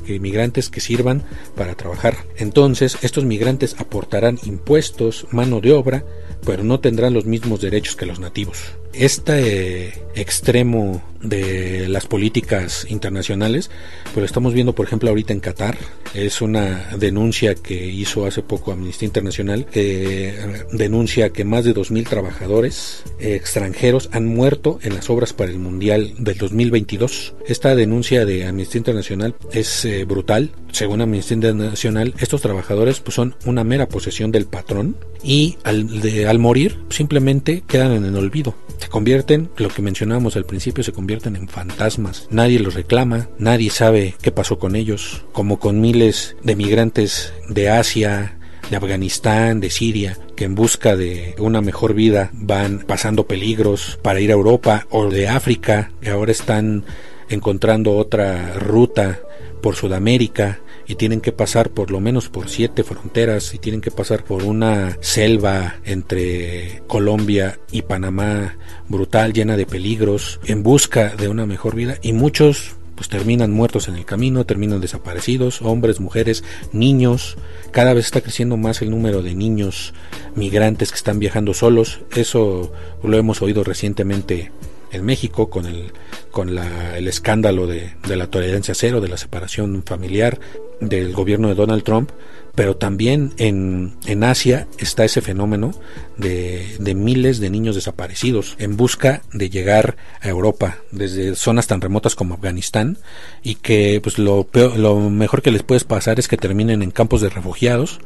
migrantes 0.07 0.69
que 0.69 0.79
sirvan 0.79 1.23
para 1.55 1.73
trabajar. 1.73 2.17
Entonces, 2.37 2.99
estos 3.01 3.25
migrantes 3.25 3.75
aportarán 3.79 4.37
impuestos, 4.43 5.25
mano 5.31 5.59
de 5.59 5.73
obra, 5.73 6.05
pero 6.45 6.63
no 6.63 6.79
tendrán 6.79 7.15
los 7.15 7.25
mismos 7.25 7.61
derechos 7.61 7.95
que 7.95 8.05
los 8.05 8.19
nativos. 8.19 8.59
Este 8.93 10.05
extremo 10.15 11.03
de 11.21 11.87
las 11.87 12.07
políticas 12.07 12.87
internacionales, 12.89 13.69
pues 14.05 14.17
lo 14.17 14.25
estamos 14.25 14.53
viendo 14.53 14.73
por 14.73 14.87
ejemplo 14.87 15.09
ahorita 15.09 15.33
en 15.33 15.41
Qatar, 15.41 15.77
es 16.13 16.41
una 16.41 16.89
denuncia 16.97 17.55
que 17.55 17.87
hizo 17.87 18.25
hace 18.25 18.41
poco 18.41 18.71
Amnistía 18.71 19.05
Internacional, 19.05 19.65
que 19.65 20.29
eh, 20.29 20.65
denuncia 20.71 21.29
que 21.29 21.43
más 21.43 21.65
de 21.65 21.75
2.000 21.75 22.07
trabajadores 22.07 23.03
extranjeros 23.19 24.09
han 24.11 24.25
muerto 24.25 24.79
en 24.81 24.95
las 24.95 25.09
obras 25.09 25.33
para 25.33 25.51
el 25.51 25.59
Mundial 25.59 26.13
del 26.19 26.37
2022. 26.37 27.35
Esta 27.47 27.75
denuncia 27.75 28.25
de 28.25 28.45
Amnistía 28.45 28.79
Internacional 28.79 29.35
es 29.51 29.85
eh, 29.85 30.05
brutal. 30.05 30.51
Según 30.71 31.01
Amnistía 31.01 31.35
Internacional, 31.35 32.13
estos 32.19 32.41
trabajadores 32.41 32.99
pues, 32.99 33.15
son 33.15 33.35
una 33.45 33.63
mera 33.63 33.87
posesión 33.87 34.31
del 34.31 34.45
patrón 34.45 34.97
y 35.23 35.57
al, 35.63 35.89
al 36.27 36.39
morir 36.39 36.79
simplemente 36.89 37.63
quedan 37.67 37.93
en 37.93 38.05
el 38.05 38.15
olvido. 38.15 38.55
Se 38.77 38.87
convierten, 38.87 39.49
lo 39.57 39.69
que 39.69 39.81
mencionábamos 39.81 40.35
al 40.35 40.45
principio, 40.45 40.83
se 40.83 40.93
convierten 40.93 41.35
en 41.35 41.49
fantasmas. 41.49 42.27
Nadie 42.31 42.59
los 42.59 42.75
reclama, 42.75 43.29
nadie 43.37 43.69
sabe 43.69 44.15
qué 44.21 44.31
pasó 44.31 44.57
con 44.57 44.75
ellos, 44.75 45.25
como 45.33 45.59
con 45.59 45.81
miles 45.81 46.37
de 46.43 46.55
migrantes 46.55 47.33
de 47.49 47.69
Asia, 47.69 48.38
de 48.69 48.77
Afganistán, 48.77 49.59
de 49.59 49.69
Siria, 49.69 50.17
que 50.35 50.45
en 50.45 50.55
busca 50.55 50.95
de 50.95 51.35
una 51.39 51.61
mejor 51.61 51.93
vida 51.93 52.29
van 52.33 52.79
pasando 52.79 53.25
peligros 53.25 53.99
para 54.01 54.19
ir 54.19 54.29
a 54.31 54.33
Europa 54.33 54.87
o 54.89 55.09
de 55.09 55.27
África, 55.27 55.91
que 56.01 56.09
ahora 56.09 56.31
están 56.31 56.85
encontrando 57.29 57.95
otra 57.95 58.53
ruta 58.53 59.19
por 59.61 59.75
Sudamérica 59.75 60.59
y 60.87 60.95
tienen 60.95 61.21
que 61.21 61.31
pasar 61.31 61.69
por 61.69 61.91
lo 61.91 61.99
menos 61.99 62.29
por 62.29 62.49
siete 62.49 62.83
fronteras 62.83 63.53
y 63.53 63.59
tienen 63.59 63.79
que 63.79 63.91
pasar 63.91 64.23
por 64.23 64.43
una 64.43 64.97
selva 65.01 65.75
entre 65.85 66.81
Colombia 66.87 67.59
y 67.71 67.83
Panamá 67.83 68.57
brutal, 68.87 69.31
llena 69.33 69.55
de 69.55 69.67
peligros, 69.67 70.39
en 70.45 70.63
busca 70.63 71.15
de 71.15 71.27
una 71.27 71.45
mejor 71.45 71.75
vida 71.75 71.97
y 72.01 72.13
muchos 72.13 72.78
pues 72.99 73.07
terminan 73.07 73.51
muertos 73.51 73.87
en 73.87 73.95
el 73.95 74.03
camino, 74.03 74.45
terminan 74.45 74.81
desaparecidos, 74.81 75.61
hombres, 75.61 76.01
mujeres, 76.01 76.43
niños. 76.73 77.37
Cada 77.71 77.93
vez 77.93 78.03
está 78.03 78.19
creciendo 78.19 78.57
más 78.57 78.81
el 78.81 78.89
número 78.89 79.21
de 79.21 79.35
niños 79.35 79.93
migrantes 80.35 80.91
que 80.91 80.97
están 80.97 81.17
viajando 81.17 81.53
solos. 81.53 82.01
Eso 82.13 82.73
lo 83.01 83.17
hemos 83.17 83.41
oído 83.41 83.63
recientemente 83.63 84.51
en 84.91 85.05
México 85.05 85.49
con 85.49 85.65
el, 85.65 85.93
con 86.29 86.55
la, 86.55 86.97
el 86.97 87.07
escándalo 87.07 87.67
de, 87.67 87.93
de 88.05 88.17
la 88.17 88.27
tolerancia 88.27 88.75
cero, 88.75 88.99
de 88.99 89.07
la 89.07 89.15
separación 89.15 89.81
familiar 89.85 90.37
del 90.81 91.13
gobierno 91.13 91.47
de 91.47 91.55
Donald 91.55 91.83
Trump, 91.83 92.11
pero 92.59 92.75
también 92.75 93.31
en, 93.37 93.93
en 94.05 94.25
Asia 94.25 94.67
está 94.79 95.05
ese 95.05 95.21
fenómeno 95.21 95.71
de, 96.17 96.75
de, 96.77 96.93
miles 96.93 97.39
de 97.39 97.49
niños 97.49 97.73
desaparecidos 97.73 98.57
en 98.59 98.75
busca 98.75 99.21
de 99.31 99.49
llegar 99.49 99.95
a 100.19 100.27
Europa 100.27 100.79
desde 100.91 101.37
zonas 101.37 101.67
tan 101.67 101.79
remotas 101.79 102.15
como 102.15 102.33
Afganistán 102.33 102.97
y 103.43 103.55
que 103.55 104.01
pues 104.03 104.17
lo, 104.19 104.45
lo 104.75 105.09
mejor 105.09 105.41
que 105.41 105.51
les 105.51 105.63
puede 105.63 105.79
pasar 105.85 106.19
es 106.19 106.27
que 106.27 106.35
terminen 106.35 106.83
en 106.83 106.91
campos 106.91 107.21
de 107.21 107.29
refugiados, 107.29 108.01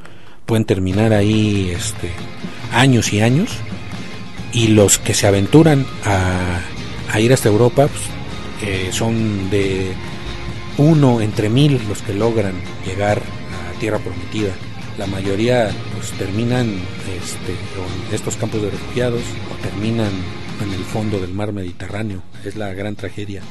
pueden 0.45 0.65
terminar 0.65 1.13
ahí 1.13 1.71
este, 1.75 2.11
años 2.71 3.11
y 3.11 3.21
años 3.21 3.49
y 4.53 4.67
los 4.67 4.99
que 4.99 5.15
se 5.15 5.25
aventuran 5.25 5.83
a, 6.05 6.59
a 7.11 7.19
ir 7.19 7.33
hasta 7.33 7.49
Europa 7.49 7.87
pues, 7.87 8.03
eh, 8.69 8.89
son 8.91 9.49
de 9.49 9.93
uno 10.77 11.21
entre 11.21 11.49
mil 11.49 11.81
los 11.89 12.03
que 12.03 12.13
logran 12.13 12.53
llegar 12.85 13.19
tierra 13.83 13.99
prometida. 13.99 14.53
La 14.97 15.07
mayoría 15.07 15.69
pues 15.93 16.11
terminan 16.11 16.69
este, 17.21 17.51
en 17.51 18.15
estos 18.15 18.37
campos 18.37 18.61
de 18.61 18.69
refugiados 18.69 19.23
o 19.51 19.61
terminan 19.61 20.09
en 20.61 20.71
el 20.71 20.85
fondo 20.85 21.19
del 21.19 21.33
mar 21.33 21.51
Mediterráneo. 21.51 22.23
Es 22.45 22.55
la 22.55 22.73
gran 22.73 22.95
tragedia. 22.95 23.41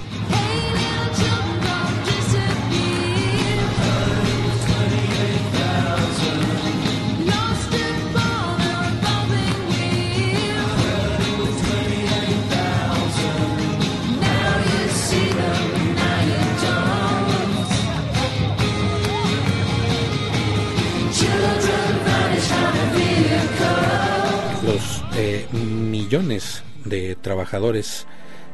Millones 26.12 26.62
de 26.84 27.16
trabajadores 27.16 28.06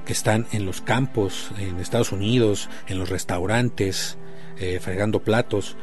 que 0.06 0.12
están 0.12 0.46
en 0.52 0.64
los 0.64 0.80
campos, 0.80 1.50
en 1.58 1.80
Estados 1.80 2.12
Unidos, 2.12 2.70
en 2.86 3.00
los 3.00 3.08
restaurantes, 3.08 4.16
eh, 4.60 4.78
fregando 4.80 5.24
platos, 5.24 5.76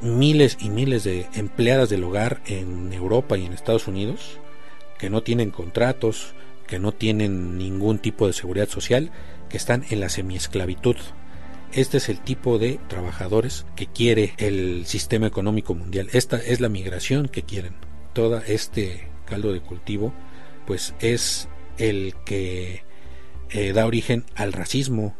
miles 0.00 0.56
y 0.60 0.70
miles 0.70 1.02
de 1.02 1.26
empleadas 1.34 1.88
del 1.90 2.04
hogar 2.04 2.40
en 2.46 2.92
Europa 2.92 3.36
y 3.36 3.44
en 3.44 3.52
Estados 3.52 3.88
Unidos 3.88 4.38
que 4.96 5.10
no 5.10 5.24
tienen 5.24 5.50
contratos, 5.50 6.34
que 6.68 6.78
no 6.78 6.92
tienen 6.92 7.58
ningún 7.58 7.98
tipo 7.98 8.28
de 8.28 8.32
seguridad 8.32 8.68
social, 8.68 9.10
que 9.48 9.56
están 9.56 9.84
en 9.90 9.98
la 9.98 10.08
semiesclavitud. 10.08 10.96
Este 11.72 11.96
es 11.96 12.08
el 12.08 12.20
tipo 12.20 12.60
de 12.60 12.78
trabajadores 12.86 13.66
que 13.74 13.88
quiere 13.88 14.34
el 14.38 14.86
sistema 14.86 15.26
económico 15.26 15.74
mundial. 15.74 16.10
Esta 16.12 16.36
es 16.36 16.60
la 16.60 16.68
migración 16.68 17.26
que 17.26 17.42
quieren. 17.42 17.74
Todo 18.12 18.40
este 18.46 19.08
caldo 19.26 19.52
de 19.52 19.60
cultivo 19.60 20.14
pues 20.66 20.94
es 21.00 21.48
el 21.78 22.14
que 22.24 22.84
eh, 23.50 23.72
da 23.72 23.86
origen 23.86 24.24
al 24.34 24.52
racismo 24.52 25.14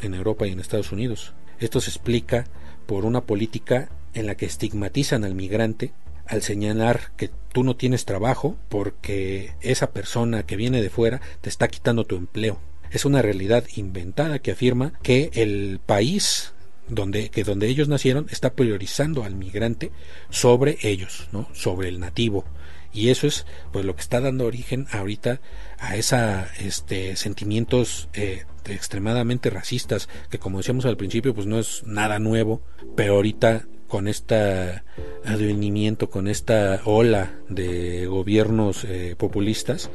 en 0.00 0.14
Europa 0.14 0.46
y 0.46 0.52
en 0.52 0.60
Estados 0.60 0.92
Unidos. 0.92 1.34
Esto 1.58 1.80
se 1.80 1.90
explica 1.90 2.44
por 2.86 3.04
una 3.04 3.22
política 3.22 3.90
en 4.14 4.26
la 4.26 4.34
que 4.34 4.46
estigmatizan 4.46 5.24
al 5.24 5.34
migrante 5.34 5.92
al 6.30 6.42
señalar 6.42 7.10
que 7.16 7.28
tú 7.52 7.64
no 7.64 7.74
tienes 7.74 8.04
trabajo 8.04 8.56
porque 8.68 9.54
esa 9.60 9.90
persona 9.90 10.46
que 10.46 10.56
viene 10.56 10.80
de 10.80 10.88
fuera 10.88 11.20
te 11.40 11.48
está 11.48 11.66
quitando 11.66 12.04
tu 12.04 12.16
empleo. 12.16 12.60
Es 12.92 13.04
una 13.04 13.20
realidad 13.20 13.64
inventada 13.74 14.38
que 14.38 14.52
afirma 14.52 14.92
que 15.02 15.30
el 15.34 15.80
país 15.84 16.54
donde, 16.88 17.30
que 17.30 17.42
donde 17.42 17.66
ellos 17.66 17.88
nacieron 17.88 18.26
está 18.30 18.54
priorizando 18.54 19.24
al 19.24 19.34
migrante 19.34 19.90
sobre 20.28 20.78
ellos, 20.82 21.28
¿no? 21.32 21.48
sobre 21.52 21.88
el 21.88 21.98
nativo 21.98 22.44
y 22.92 23.10
eso 23.10 23.26
es 23.26 23.46
pues 23.72 23.84
lo 23.84 23.94
que 23.94 24.02
está 24.02 24.20
dando 24.20 24.46
origen 24.46 24.86
ahorita 24.90 25.40
a 25.78 25.96
esa 25.96 26.48
este 26.58 27.16
sentimientos 27.16 28.08
eh, 28.14 28.44
extremadamente 28.66 29.50
racistas 29.50 30.08
que 30.28 30.38
como 30.38 30.58
decíamos 30.58 30.84
al 30.84 30.96
principio 30.96 31.34
pues 31.34 31.46
no 31.46 31.58
es 31.58 31.82
nada 31.86 32.18
nuevo 32.18 32.62
pero 32.96 33.14
ahorita 33.14 33.66
con 33.88 34.06
este 34.06 34.82
advenimiento 35.24 36.10
con 36.10 36.28
esta 36.28 36.80
ola 36.84 37.40
de 37.48 38.06
gobiernos 38.06 38.84
eh, 38.84 39.16
populistas 39.18 39.90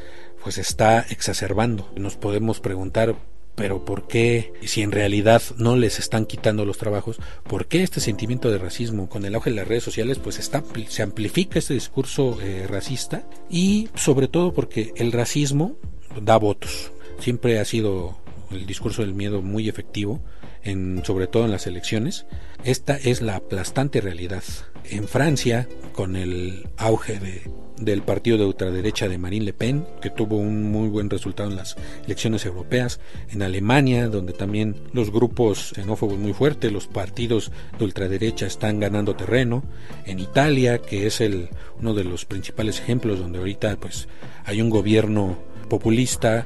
pues 0.46 0.60
está 0.60 1.00
exacerbando. 1.10 1.90
Nos 1.96 2.18
podemos 2.18 2.60
preguntar 2.60 3.16
pero 3.56 3.86
¿por 3.86 4.08
qué, 4.08 4.54
si 4.64 4.82
en 4.82 4.92
realidad 4.92 5.42
no 5.58 5.76
les 5.76 6.00
están 6.00 6.26
quitando 6.26 6.66
los 6.66 6.78
trabajos, 6.78 7.18
por 7.44 7.68
qué 7.68 7.84
este 7.84 8.02
sentimiento 8.02 8.52
de 8.52 8.58
racismo 8.58 9.10
con 9.10 9.26
el 9.26 9.36
auge 9.36 9.50
de 9.50 9.56
las 9.56 9.68
redes 9.68 9.84
sociales, 9.84 10.20
pues 10.20 10.40
está, 10.40 10.64
se 10.88 11.04
amplifica 11.04 11.60
este 11.60 11.74
discurso 11.74 12.38
eh, 12.42 12.68
racista 12.68 13.28
y 13.50 13.90
sobre 13.96 14.28
todo 14.28 14.54
porque 14.54 14.94
el 14.98 15.12
racismo 15.12 15.78
da 16.22 16.38
votos. 16.38 16.92
Siempre 17.20 17.60
ha 17.60 17.66
sido 17.66 18.18
el 18.52 18.66
discurso 18.66 19.02
del 19.02 19.14
miedo 19.14 19.42
muy 19.42 19.70
efectivo, 19.70 20.22
en, 20.64 21.04
sobre 21.06 21.28
todo 21.28 21.46
en 21.46 21.52
las 21.52 21.68
elecciones. 21.68 22.26
Esta 22.64 22.98
es 22.98 23.22
la 23.22 23.36
aplastante 23.36 24.02
realidad. 24.02 24.44
En 24.84 25.08
Francia, 25.08 25.68
con 25.94 26.16
el 26.16 26.68
auge 26.78 27.20
de 27.20 27.44
del 27.78 28.02
partido 28.02 28.38
de 28.38 28.46
ultraderecha 28.46 29.08
de 29.08 29.18
Marine 29.18 29.46
Le 29.46 29.54
Pen, 29.54 29.86
que 30.02 30.10
tuvo 30.10 30.38
un 30.38 30.72
muy 30.72 30.90
buen 30.90 31.10
resultado 31.10 31.50
en 31.50 31.58
las 31.58 31.76
elecciones 32.06 32.46
europeas, 32.46 33.00
en 33.32 33.42
Alemania, 33.42 34.08
donde 34.08 34.34
también 34.34 34.76
los 34.94 35.12
grupos 35.12 35.74
xenófobos 35.76 36.18
muy 36.18 36.34
fuertes, 36.34 36.72
los 36.72 36.88
partidos 36.88 37.52
de 37.78 37.86
ultraderecha 37.86 38.46
están 38.46 38.80
ganando 38.80 39.16
terreno, 39.16 39.64
en 40.06 40.20
Italia, 40.20 40.80
que 40.80 41.08
es 41.08 41.22
el 41.22 41.50
uno 41.80 41.94
de 41.94 42.04
los 42.04 42.26
principales 42.26 42.80
ejemplos 42.80 43.20
donde 43.20 43.40
ahorita 43.40 43.76
pues 43.78 44.08
hay 44.46 44.62
un 44.62 44.70
gobierno 44.70 45.38
populista 45.70 46.46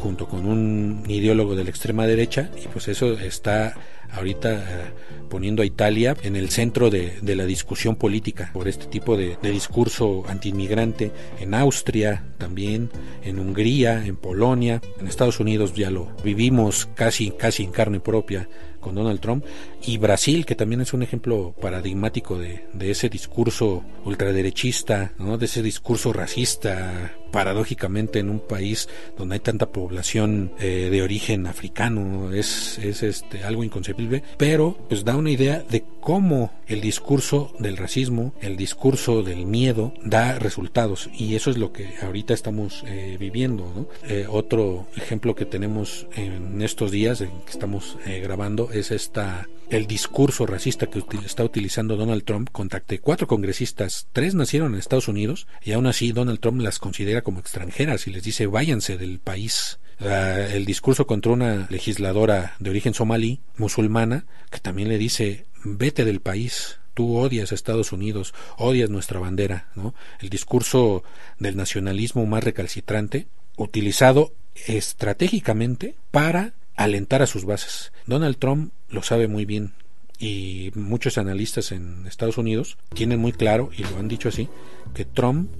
junto 0.00 0.26
con 0.26 0.46
un 0.46 1.04
ideólogo 1.08 1.54
de 1.54 1.64
la 1.64 1.70
extrema 1.70 2.06
derecha 2.06 2.50
y 2.62 2.68
pues 2.68 2.88
eso 2.88 3.12
está 3.18 3.74
ahorita 4.12 4.54
eh, 4.54 4.92
poniendo 5.28 5.62
a 5.62 5.66
Italia 5.66 6.16
en 6.22 6.36
el 6.36 6.50
centro 6.50 6.90
de, 6.90 7.18
la 7.22 7.44
discusión 7.44 7.96
política 7.96 8.50
por 8.52 8.68
este 8.68 8.86
tipo 8.86 9.16
de, 9.16 9.36
de 9.40 9.50
discurso 9.50 10.24
antiinmigrante 10.28 11.12
en 11.38 11.54
Austria 11.54 12.24
también, 12.38 12.90
en 13.22 13.38
Hungría, 13.38 14.04
en 14.04 14.16
Polonia, 14.16 14.80
en 14.98 15.06
Estados 15.06 15.40
Unidos 15.40 15.74
ya 15.74 15.90
lo 15.90 16.08
vivimos 16.24 16.88
casi, 16.94 17.30
casi 17.30 17.64
en 17.64 17.70
carne 17.70 18.00
propia 18.00 18.48
con 18.80 18.94
Donald 18.94 19.20
Trump. 19.20 19.44
Y 19.82 19.98
Brasil 19.98 20.44
que 20.44 20.54
también 20.56 20.80
es 20.80 20.92
un 20.92 21.02
ejemplo 21.02 21.54
paradigmático 21.60 22.38
de, 22.38 22.64
de 22.72 22.90
ese 22.90 23.08
discurso 23.08 23.84
ultraderechista, 24.04 25.12
¿no? 25.18 25.38
de 25.38 25.46
ese 25.46 25.62
discurso 25.62 26.12
racista 26.12 27.12
paradójicamente 27.30 28.18
en 28.18 28.28
un 28.28 28.40
país 28.40 28.88
donde 29.16 29.34
hay 29.34 29.40
tanta 29.40 29.70
población 29.70 30.52
eh, 30.58 30.88
de 30.90 31.02
origen 31.02 31.46
africano. 31.46 32.32
Es, 32.32 32.78
es 32.78 33.02
este 33.02 33.44
algo 33.44 33.62
inconcebible 33.62 33.99
pero 34.36 34.76
pues 34.88 35.04
da 35.04 35.16
una 35.16 35.30
idea 35.30 35.64
de 35.68 35.84
cómo 36.00 36.52
el 36.66 36.80
discurso 36.80 37.52
del 37.58 37.76
racismo 37.76 38.32
el 38.40 38.56
discurso 38.56 39.22
del 39.22 39.46
miedo 39.46 39.92
da 40.02 40.38
resultados 40.38 41.10
y 41.12 41.34
eso 41.34 41.50
es 41.50 41.58
lo 41.58 41.72
que 41.72 41.94
ahorita 42.02 42.34
estamos 42.34 42.84
eh, 42.86 43.16
viviendo 43.18 43.88
eh, 44.08 44.26
otro 44.28 44.86
ejemplo 44.96 45.34
que 45.34 45.44
tenemos 45.44 46.06
en 46.16 46.62
estos 46.62 46.90
días 46.90 47.20
en 47.20 47.30
que 47.44 47.50
estamos 47.50 47.96
grabando 48.22 48.70
es 48.72 48.90
esta 48.90 49.46
el 49.70 49.86
discurso 49.86 50.46
racista 50.46 50.88
que 50.88 51.02
está 51.24 51.44
utilizando 51.44 51.96
Donald 51.96 52.24
Trump 52.24 52.50
contra 52.50 52.82
cuatro 53.00 53.26
congresistas, 53.26 54.08
tres 54.12 54.34
nacieron 54.34 54.72
en 54.74 54.80
Estados 54.80 55.08
Unidos 55.08 55.46
y 55.62 55.72
aún 55.72 55.86
así 55.86 56.12
Donald 56.12 56.40
Trump 56.40 56.60
las 56.60 56.78
considera 56.78 57.22
como 57.22 57.40
extranjeras 57.40 58.06
y 58.06 58.10
les 58.10 58.24
dice 58.24 58.46
váyanse 58.46 58.96
del 58.96 59.20
país. 59.20 59.78
El 60.00 60.64
discurso 60.64 61.06
contra 61.06 61.32
una 61.32 61.66
legisladora 61.70 62.54
de 62.58 62.70
origen 62.70 62.94
somalí, 62.94 63.40
musulmana, 63.56 64.24
que 64.50 64.58
también 64.58 64.88
le 64.88 64.98
dice 64.98 65.46
vete 65.62 66.04
del 66.04 66.20
país, 66.20 66.78
tú 66.94 67.16
odias 67.16 67.52
a 67.52 67.54
Estados 67.54 67.92
Unidos, 67.92 68.34
odias 68.56 68.90
nuestra 68.90 69.20
bandera, 69.20 69.68
¿no? 69.74 69.94
El 70.20 70.30
discurso 70.30 71.02
del 71.38 71.56
nacionalismo 71.56 72.24
más 72.26 72.44
recalcitrante, 72.44 73.26
utilizado 73.56 74.32
estratégicamente 74.66 75.94
para 76.10 76.54
alentar 76.76 77.22
a 77.22 77.26
sus 77.26 77.44
bases. 77.44 77.92
Donald 78.06 78.38
Trump 78.38 78.72
lo 78.88 79.02
sabe 79.02 79.28
muy 79.28 79.44
bien 79.44 79.74
y 80.18 80.70
muchos 80.74 81.18
analistas 81.18 81.72
en 81.72 82.06
Estados 82.06 82.38
Unidos 82.38 82.76
tienen 82.94 83.20
muy 83.20 83.32
claro, 83.32 83.70
y 83.76 83.82
lo 83.84 83.98
han 83.98 84.08
dicho 84.08 84.28
así, 84.28 84.48
que 84.94 85.04
Trump 85.04 85.50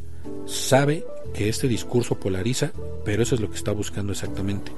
sabe 0.47 1.05
que 1.35 1.49
este 1.49 1.69
discurso 1.69 2.19
polariza, 2.19 2.73
pero 3.05 3.23
eso 3.23 3.35
es 3.35 3.41
lo 3.41 3.51
que 3.51 3.57
está 3.57 3.73
buscando 3.73 4.13
exactamente, 4.13 4.73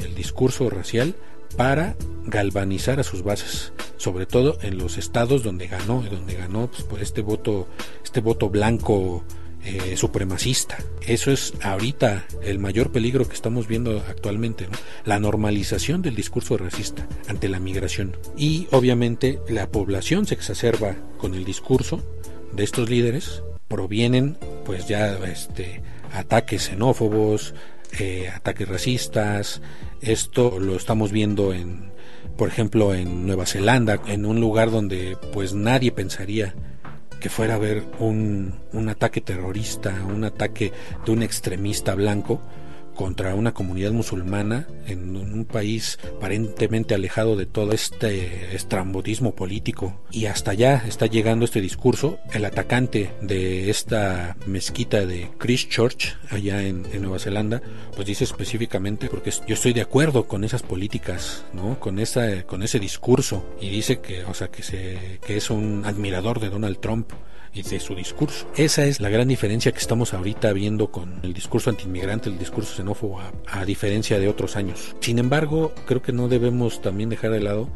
el 0.00 0.14
discurso 0.14 0.68
racial 0.70 1.14
para 1.56 1.96
galvanizar 2.24 3.00
a 3.00 3.04
sus 3.04 3.22
bases, 3.22 3.72
sobre 3.96 4.26
todo 4.26 4.58
en 4.62 4.78
los 4.78 4.98
estados 4.98 5.42
donde 5.42 5.68
ganó, 5.68 6.02
donde 6.02 6.34
ganó 6.34 6.68
pues, 6.68 6.82
por 6.82 7.00
este 7.00 7.22
voto, 7.22 7.68
este 8.04 8.20
voto 8.20 8.50
blanco 8.50 9.24
eh, 9.64 9.96
supremacista. 9.96 10.78
Eso 11.06 11.30
es 11.30 11.54
ahorita 11.62 12.26
el 12.42 12.58
mayor 12.58 12.92
peligro 12.92 13.26
que 13.26 13.34
estamos 13.34 13.66
viendo 13.66 13.98
actualmente, 14.08 14.68
la 15.04 15.18
normalización 15.18 16.02
del 16.02 16.14
discurso 16.14 16.56
racista 16.56 17.08
ante 17.26 17.48
la 17.48 17.58
migración. 17.58 18.16
Y 18.36 18.68
obviamente 18.70 19.40
la 19.48 19.68
población 19.70 20.26
se 20.26 20.34
exacerba 20.34 20.94
con 21.18 21.34
el 21.34 21.44
discurso 21.44 22.00
de 22.52 22.64
estos 22.64 22.88
líderes, 22.88 23.42
provienen 23.68 24.36
pues 24.64 24.86
ya 24.88 25.14
este, 25.26 25.82
ataques 26.12 26.68
xenófobos, 26.68 27.54
eh, 27.98 28.28
ataques 28.34 28.68
racistas, 28.68 29.62
esto 30.00 30.58
lo 30.58 30.76
estamos 30.76 31.12
viendo 31.12 31.52
en, 31.52 31.92
por 32.36 32.48
ejemplo, 32.48 32.94
en 32.94 33.26
Nueva 33.26 33.46
Zelanda, 33.46 34.00
en 34.06 34.26
un 34.26 34.40
lugar 34.40 34.70
donde 34.70 35.16
pues 35.32 35.54
nadie 35.54 35.92
pensaría 35.92 36.54
que 37.20 37.28
fuera 37.28 37.54
a 37.54 37.56
haber 37.56 37.82
un, 37.98 38.54
un 38.72 38.88
ataque 38.88 39.20
terrorista, 39.20 40.04
un 40.04 40.24
ataque 40.24 40.72
de 41.04 41.12
un 41.12 41.22
extremista 41.22 41.94
blanco 41.94 42.40
contra 42.96 43.34
una 43.34 43.54
comunidad 43.54 43.92
musulmana 43.92 44.66
en 44.86 45.16
un 45.16 45.44
país 45.44 45.98
aparentemente 46.16 46.94
alejado 46.94 47.36
de 47.36 47.46
todo 47.46 47.72
este 47.72 48.54
estrambodismo 48.54 49.34
político. 49.34 50.00
Y 50.10 50.26
hasta 50.26 50.52
allá 50.52 50.82
está 50.86 51.06
llegando 51.06 51.44
este 51.44 51.60
discurso. 51.60 52.18
El 52.32 52.44
atacante 52.44 53.12
de 53.20 53.70
esta 53.70 54.36
mezquita 54.46 55.06
de 55.06 55.30
Christchurch, 55.38 56.16
allá 56.30 56.62
en, 56.62 56.86
Nueva 57.00 57.18
Zelanda, 57.18 57.60
pues 57.94 58.06
dice 58.06 58.24
específicamente, 58.24 59.08
porque 59.08 59.30
yo 59.46 59.54
estoy 59.54 59.74
de 59.74 59.82
acuerdo 59.82 60.26
con 60.26 60.44
esas 60.44 60.62
políticas, 60.62 61.44
¿no? 61.52 61.78
Con, 61.78 61.98
esa, 61.98 62.44
con 62.44 62.62
ese 62.62 62.80
discurso. 62.80 63.44
Y 63.60 63.68
dice 63.68 64.00
que, 64.00 64.24
o 64.24 64.34
sea, 64.34 64.48
que, 64.48 64.62
se, 64.62 65.20
que 65.24 65.36
es 65.36 65.50
un 65.50 65.82
admirador 65.84 66.40
de 66.40 66.48
Donald 66.48 66.80
Trump 66.80 67.12
de 67.62 67.80
su 67.80 67.94
discurso. 67.94 68.46
Esa 68.56 68.84
es 68.84 69.00
la 69.00 69.08
gran 69.08 69.28
diferencia 69.28 69.72
que 69.72 69.78
estamos 69.78 70.12
ahorita 70.12 70.52
viendo 70.52 70.90
con 70.90 71.20
el 71.22 71.32
discurso 71.32 71.70
antiinmigrante, 71.70 72.28
el 72.28 72.38
discurso 72.38 72.74
xenófobo, 72.74 73.20
a, 73.20 73.32
a 73.46 73.64
diferencia 73.64 74.18
de 74.18 74.28
otros 74.28 74.56
años. 74.56 74.94
Sin 75.00 75.18
embargo, 75.18 75.72
creo 75.86 76.02
que 76.02 76.12
no 76.12 76.28
debemos 76.28 76.82
también 76.82 77.08
dejar 77.08 77.30
de 77.30 77.40
lado 77.40 77.68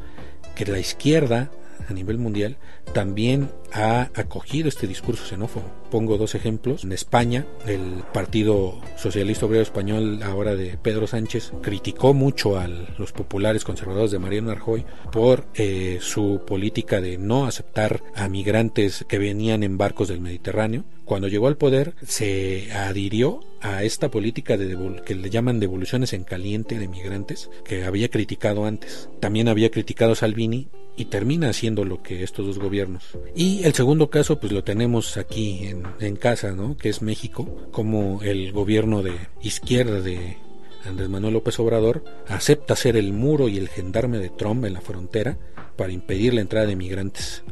que 0.55 0.67
la 0.67 0.79
izquierda 0.79 1.51
a 1.89 1.93
nivel 1.93 2.19
mundial 2.19 2.57
también 2.93 3.51
ha 3.73 4.11
acogido 4.15 4.69
este 4.69 4.87
discurso 4.87 5.25
xenófobo. 5.25 5.65
Pongo 5.91 6.19
dos 6.19 6.35
ejemplos. 6.35 6.85
En 6.85 6.93
España, 6.93 7.47
el 7.67 8.03
Partido 8.13 8.81
Socialista 8.97 9.47
Obrero 9.47 9.63
Español, 9.63 10.23
ahora 10.23 10.57
de 10.57 10.77
Pedro 10.79 11.07
Sánchez, 11.07 11.53
criticó 11.63 12.15
mucho 12.15 12.59
a 12.59 12.67
los 12.69 13.13
populares 13.13 13.65
conservadores 13.65 14.11
de 14.11 14.19
Mariano 14.19 14.55
Rajoy 14.55 14.85
por 15.13 15.47
eh, 15.55 15.99
su 16.01 16.43
política 16.47 17.01
de 17.01 17.19
no 17.19 17.47
aceptar 17.47 18.03
a 18.15 18.29
migrantes 18.29 19.05
que 19.09 19.19
venían 19.19 19.63
en 19.63 19.79
barcos 19.79 20.09
del 20.09 20.21
Mediterráneo. 20.21 20.85
Cuando 21.05 21.29
llegó 21.29 21.49
al 21.49 21.57
poder, 21.57 21.95
se 22.07 22.73
adhirió 22.73 23.41
a 23.61 23.85
esta 23.85 24.11
política 24.11 24.57
de 24.57 24.77
que 25.05 25.15
le 25.15 25.31
llaman 25.31 25.61
devoluciones 25.61 26.13
en 26.13 26.25
caliente 26.25 26.79
de 26.79 26.89
migrantes 26.89 27.51
que 27.65 27.85
había 27.85 28.09
criticado 28.09 28.65
antes. 28.65 29.09
También 29.21 29.49
había 29.49 29.71
criticado 29.71 30.15
Salvini 30.15 30.69
y 30.97 31.07
termina 31.07 31.51
haciendo 31.51 31.85
lo 31.85 32.03
que 32.03 32.23
estos 32.23 32.47
dos 32.47 32.59
gobiernos. 32.59 33.05
Y 33.35 33.65
el 33.65 33.75
segundo 33.75 34.11
caso, 34.11 34.41
pues 34.41 34.53
lo 34.53 34.65
tenemos 34.65 35.17
aquí 35.17 35.67
en, 35.67 35.85
en 36.01 36.17
casa, 36.17 36.53
¿no? 36.53 36.77
Que 36.77 36.89
es 36.89 37.03
México, 37.03 37.69
como 37.71 38.23
el 38.23 38.53
gobierno 38.53 39.03
de 39.03 39.15
izquierda 39.43 40.01
de 40.01 40.37
Andrés 40.85 41.09
Manuel 41.09 41.35
López 41.35 41.59
Obrador 41.59 42.05
acepta 42.29 42.77
ser 42.77 42.97
el 42.97 43.13
muro 43.13 43.49
y 43.49 43.59
el 43.59 43.69
gendarme 43.69 44.19
de 44.19 44.31
Trump 44.31 44.65
en 44.65 44.73
la 44.73 44.81
frontera 44.81 45.39
para 45.77 45.93
impedir 45.93 46.35
la 46.35 46.41
entrada 46.41 46.67
de 46.67 46.77
migrantes. 46.77 47.43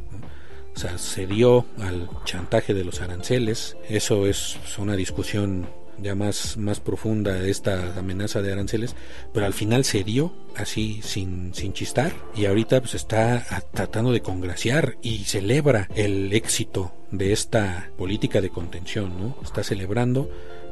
O 0.75 0.79
sea, 0.79 0.97
cedió 0.97 1.65
al 1.79 2.09
chantaje 2.25 2.73
de 2.73 2.85
los 2.85 3.01
aranceles. 3.01 3.75
Eso 3.89 4.27
es 4.27 4.57
una 4.77 4.95
discusión 4.95 5.67
ya 6.01 6.15
más, 6.15 6.57
más 6.57 6.79
profunda 6.79 7.45
esta 7.45 7.97
amenaza 7.97 8.41
de 8.41 8.51
aranceles, 8.51 8.95
pero 9.33 9.45
al 9.45 9.53
final 9.53 9.85
se 9.85 10.03
dio 10.03 10.33
así 10.55 11.01
sin, 11.03 11.53
sin 11.53 11.73
chistar 11.73 12.13
y 12.35 12.45
ahorita 12.45 12.81
pues 12.81 12.95
está 12.95 13.45
tratando 13.73 14.11
de 14.11 14.21
congraciar 14.21 14.97
y 15.01 15.19
celebra 15.25 15.87
el 15.95 16.33
éxito 16.33 16.93
de 17.11 17.31
esta 17.31 17.91
política 17.97 18.41
de 18.41 18.49
contención, 18.49 19.17
¿no? 19.19 19.37
Está 19.43 19.63
celebrando 19.63 20.29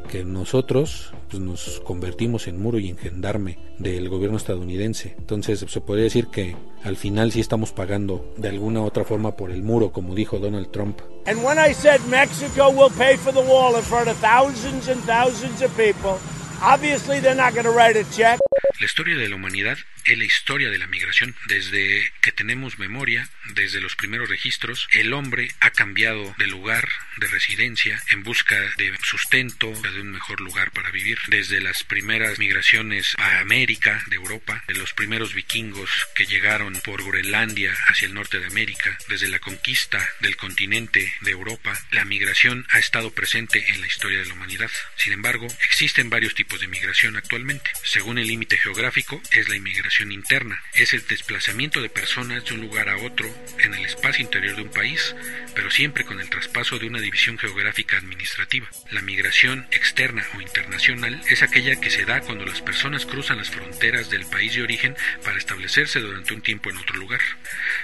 que 0.07 0.23
nosotros 0.23 1.13
pues, 1.29 1.41
nos 1.41 1.81
convertimos 1.81 2.47
en 2.47 2.59
muro 2.59 2.79
y 2.79 2.89
en 2.89 2.97
gendarme 2.97 3.59
del 3.77 4.09
gobierno 4.09 4.37
estadounidense. 4.37 5.15
Entonces 5.17 5.65
se 5.67 5.81
puede 5.81 6.03
decir 6.03 6.27
que 6.27 6.55
al 6.83 6.97
final 6.97 7.31
sí 7.31 7.39
estamos 7.39 7.71
pagando 7.71 8.33
de 8.37 8.49
alguna 8.49 8.81
otra 8.81 9.03
forma 9.03 9.35
por 9.35 9.51
el 9.51 9.63
muro, 9.63 9.91
como 9.91 10.15
dijo 10.15 10.39
Donald 10.39 10.71
Trump. 10.71 11.01
And 11.25 11.43
when 11.43 11.57
I 11.57 11.73
said 11.73 11.99
Mexico 12.09 12.69
will 12.69 12.91
pay 12.97 13.17
for 13.17 13.33
the 13.33 13.41
wall 13.41 13.75
in 13.75 13.83
front 13.83 14.07
of 14.07 14.17
thousands 14.17 14.87
and 14.87 15.01
thousands 15.05 15.61
of 15.61 15.71
people, 15.75 16.17
obviously 16.61 17.19
they're 17.19 17.35
not 17.35 17.53
going 17.53 17.65
to 17.65 17.71
write 17.71 17.99
a 17.99 18.03
check. 18.11 18.39
La 18.79 18.85
historia 18.85 19.15
de 19.15 19.29
la 19.29 19.35
humanidad 19.35 19.77
es 20.07 20.17
la 20.17 20.23
historia 20.23 20.69
de 20.69 20.77
la 20.77 20.87
migración. 20.87 21.35
Desde 21.47 22.11
que 22.21 22.31
tenemos 22.31 22.79
memoria, 22.79 23.29
desde 23.49 23.81
los 23.81 23.95
primeros 23.95 24.29
registros, 24.29 24.87
el 24.91 25.13
hombre 25.13 25.49
ha 25.59 25.71
cambiado 25.71 26.33
de 26.37 26.47
lugar, 26.47 26.89
de 27.17 27.27
residencia, 27.27 28.01
en 28.09 28.23
busca 28.23 28.57
de 28.77 28.93
sustento, 29.03 29.71
de 29.81 30.01
un 30.01 30.11
mejor 30.11 30.39
lugar 30.39 30.71
para 30.71 30.91
vivir. 30.91 31.17
Desde 31.27 31.59
las 31.59 31.83
primeras 31.83 32.39
migraciones 32.39 33.15
a 33.17 33.39
América, 33.39 34.03
de 34.07 34.15
Europa, 34.15 34.63
de 34.67 34.75
los 34.75 34.93
primeros 34.93 35.33
vikingos 35.33 35.89
que 36.15 36.25
llegaron 36.25 36.73
por 36.83 37.03
Groenlandia 37.03 37.75
hacia 37.87 38.07
el 38.07 38.13
norte 38.13 38.39
de 38.39 38.45
América, 38.45 38.97
desde 39.09 39.27
la 39.27 39.39
conquista 39.39 40.07
del 40.21 40.37
continente 40.37 41.13
de 41.21 41.31
Europa, 41.31 41.77
la 41.91 42.05
migración 42.05 42.65
ha 42.69 42.79
estado 42.79 43.13
presente 43.13 43.65
en 43.69 43.81
la 43.81 43.87
historia 43.87 44.19
de 44.19 44.25
la 44.25 44.33
humanidad. 44.33 44.71
Sin 44.95 45.13
embargo, 45.13 45.47
existen 45.65 46.09
varios 46.09 46.33
tipos 46.33 46.59
de 46.61 46.67
migración 46.67 47.17
actualmente. 47.17 47.71
Según 47.83 48.17
el 48.17 48.27
límite 48.27 48.57
geográfico, 48.57 49.21
es 49.31 49.49
la 49.49 49.55
inmigración 49.55 49.96
interna. 50.05 50.61
Es 50.73 50.93
el 50.93 51.05
desplazamiento 51.07 51.81
de 51.81 51.89
personas 51.89 52.45
de 52.45 52.53
un 52.53 52.61
lugar 52.61 52.89
a 52.89 52.97
otro 52.97 53.33
en 53.59 53.73
el 53.73 53.85
espacio 53.85 54.23
interior 54.23 54.55
de 54.55 54.61
un 54.61 54.69
país, 54.69 55.15
pero 55.55 55.71
siempre 55.71 56.05
con 56.05 56.19
el 56.19 56.29
traspaso 56.29 56.77
de 56.79 56.87
una 56.87 56.99
división 56.99 57.37
geográfica 57.37 57.97
administrativa. 57.97 58.69
La 58.91 59.01
migración 59.01 59.67
externa 59.71 60.25
o 60.37 60.41
internacional 60.41 61.21
es 61.29 61.41
aquella 61.41 61.75
que 61.77 61.89
se 61.89 62.05
da 62.05 62.21
cuando 62.21 62.45
las 62.45 62.61
personas 62.61 63.05
cruzan 63.05 63.37
las 63.37 63.49
fronteras 63.49 64.09
del 64.09 64.25
país 64.25 64.55
de 64.55 64.61
origen 64.61 64.95
para 65.23 65.37
establecerse 65.37 65.99
durante 65.99 66.33
un 66.33 66.41
tiempo 66.41 66.69
en 66.69 66.77
otro 66.77 66.95
lugar. 66.97 67.21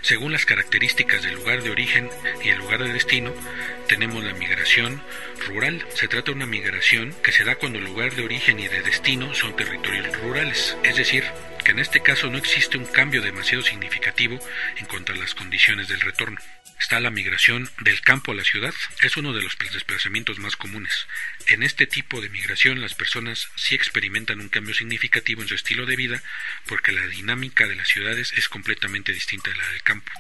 Según 0.02 0.32
las 0.32 0.46
características 0.46 1.24
del 1.24 1.36
lugar 1.36 1.64
de 1.64 1.72
origen 1.72 2.10
y 2.44 2.50
el 2.50 2.60
lugar 2.60 2.84
de 2.84 2.94
destino, 2.94 3.34
tenemos 3.88 4.24
la 4.24 4.34
migración 4.34 5.02
rural. 5.48 5.86
Se 5.96 6.08
trata 6.08 6.32
de 6.32 6.38
una 6.38 6.46
migración 6.46 7.14
que 7.24 7.32
se 7.32 7.44
da 7.44 7.56
cuando 7.56 7.80
el 7.80 7.86
lugar 7.86 8.16
de 8.16 8.24
origen 8.24 8.60
y 8.60 8.68
de 8.68 8.82
destino 8.82 9.34
son 9.34 9.56
territorios 9.56 10.16
rurales, 10.22 10.78
es 10.84 10.96
decir, 10.96 11.24
que 11.64 11.72
en 11.72 11.80
este 11.80 12.02
caso 12.02 12.30
no 12.30 12.38
existe 12.38 12.78
un 12.78 12.86
cambio 12.86 13.22
demasiado 13.22 13.64
significativo 13.64 14.40
en 14.78 14.86
cuanto 14.86 15.14
a 15.14 15.16
las 15.16 15.34
condiciones 15.34 15.88
del 15.88 16.02
retorno. 16.02 16.40
Está 16.80 17.00
la 17.00 17.10
migración 17.10 17.70
del 17.80 18.02
campo 18.02 18.34
a 18.34 18.36
la 18.36 18.44
ciudad, 18.44 18.74
es 19.02 19.16
uno 19.16 19.32
de 19.32 19.42
los 19.42 19.58
desplazamientos 19.72 20.40
más 20.40 20.56
comunes. 20.56 21.08
En 21.48 21.64
este 21.64 21.88
tipo 21.88 22.20
de 22.20 22.30
migración 22.30 22.82
las 22.82 22.96
personas 22.96 23.50
sí 23.56 23.76
experimentan 23.76 24.42
un 24.42 24.50
cambio 24.50 24.74
significativo 24.74 25.42
en 25.42 25.48
su 25.48 25.56
estilo 25.56 25.86
de 25.86 25.96
vida 25.96 26.22
porque 26.68 26.92
la 26.92 27.08
dinámica 27.08 27.68
de 27.68 27.76
las 27.76 27.88
ciudades 27.88 28.34
es 28.34 28.50
completamente 28.50 29.14
distinta 29.14 29.52
a 29.52 29.56
la 29.56 29.68
del 29.70 29.84
campo. 29.84 30.12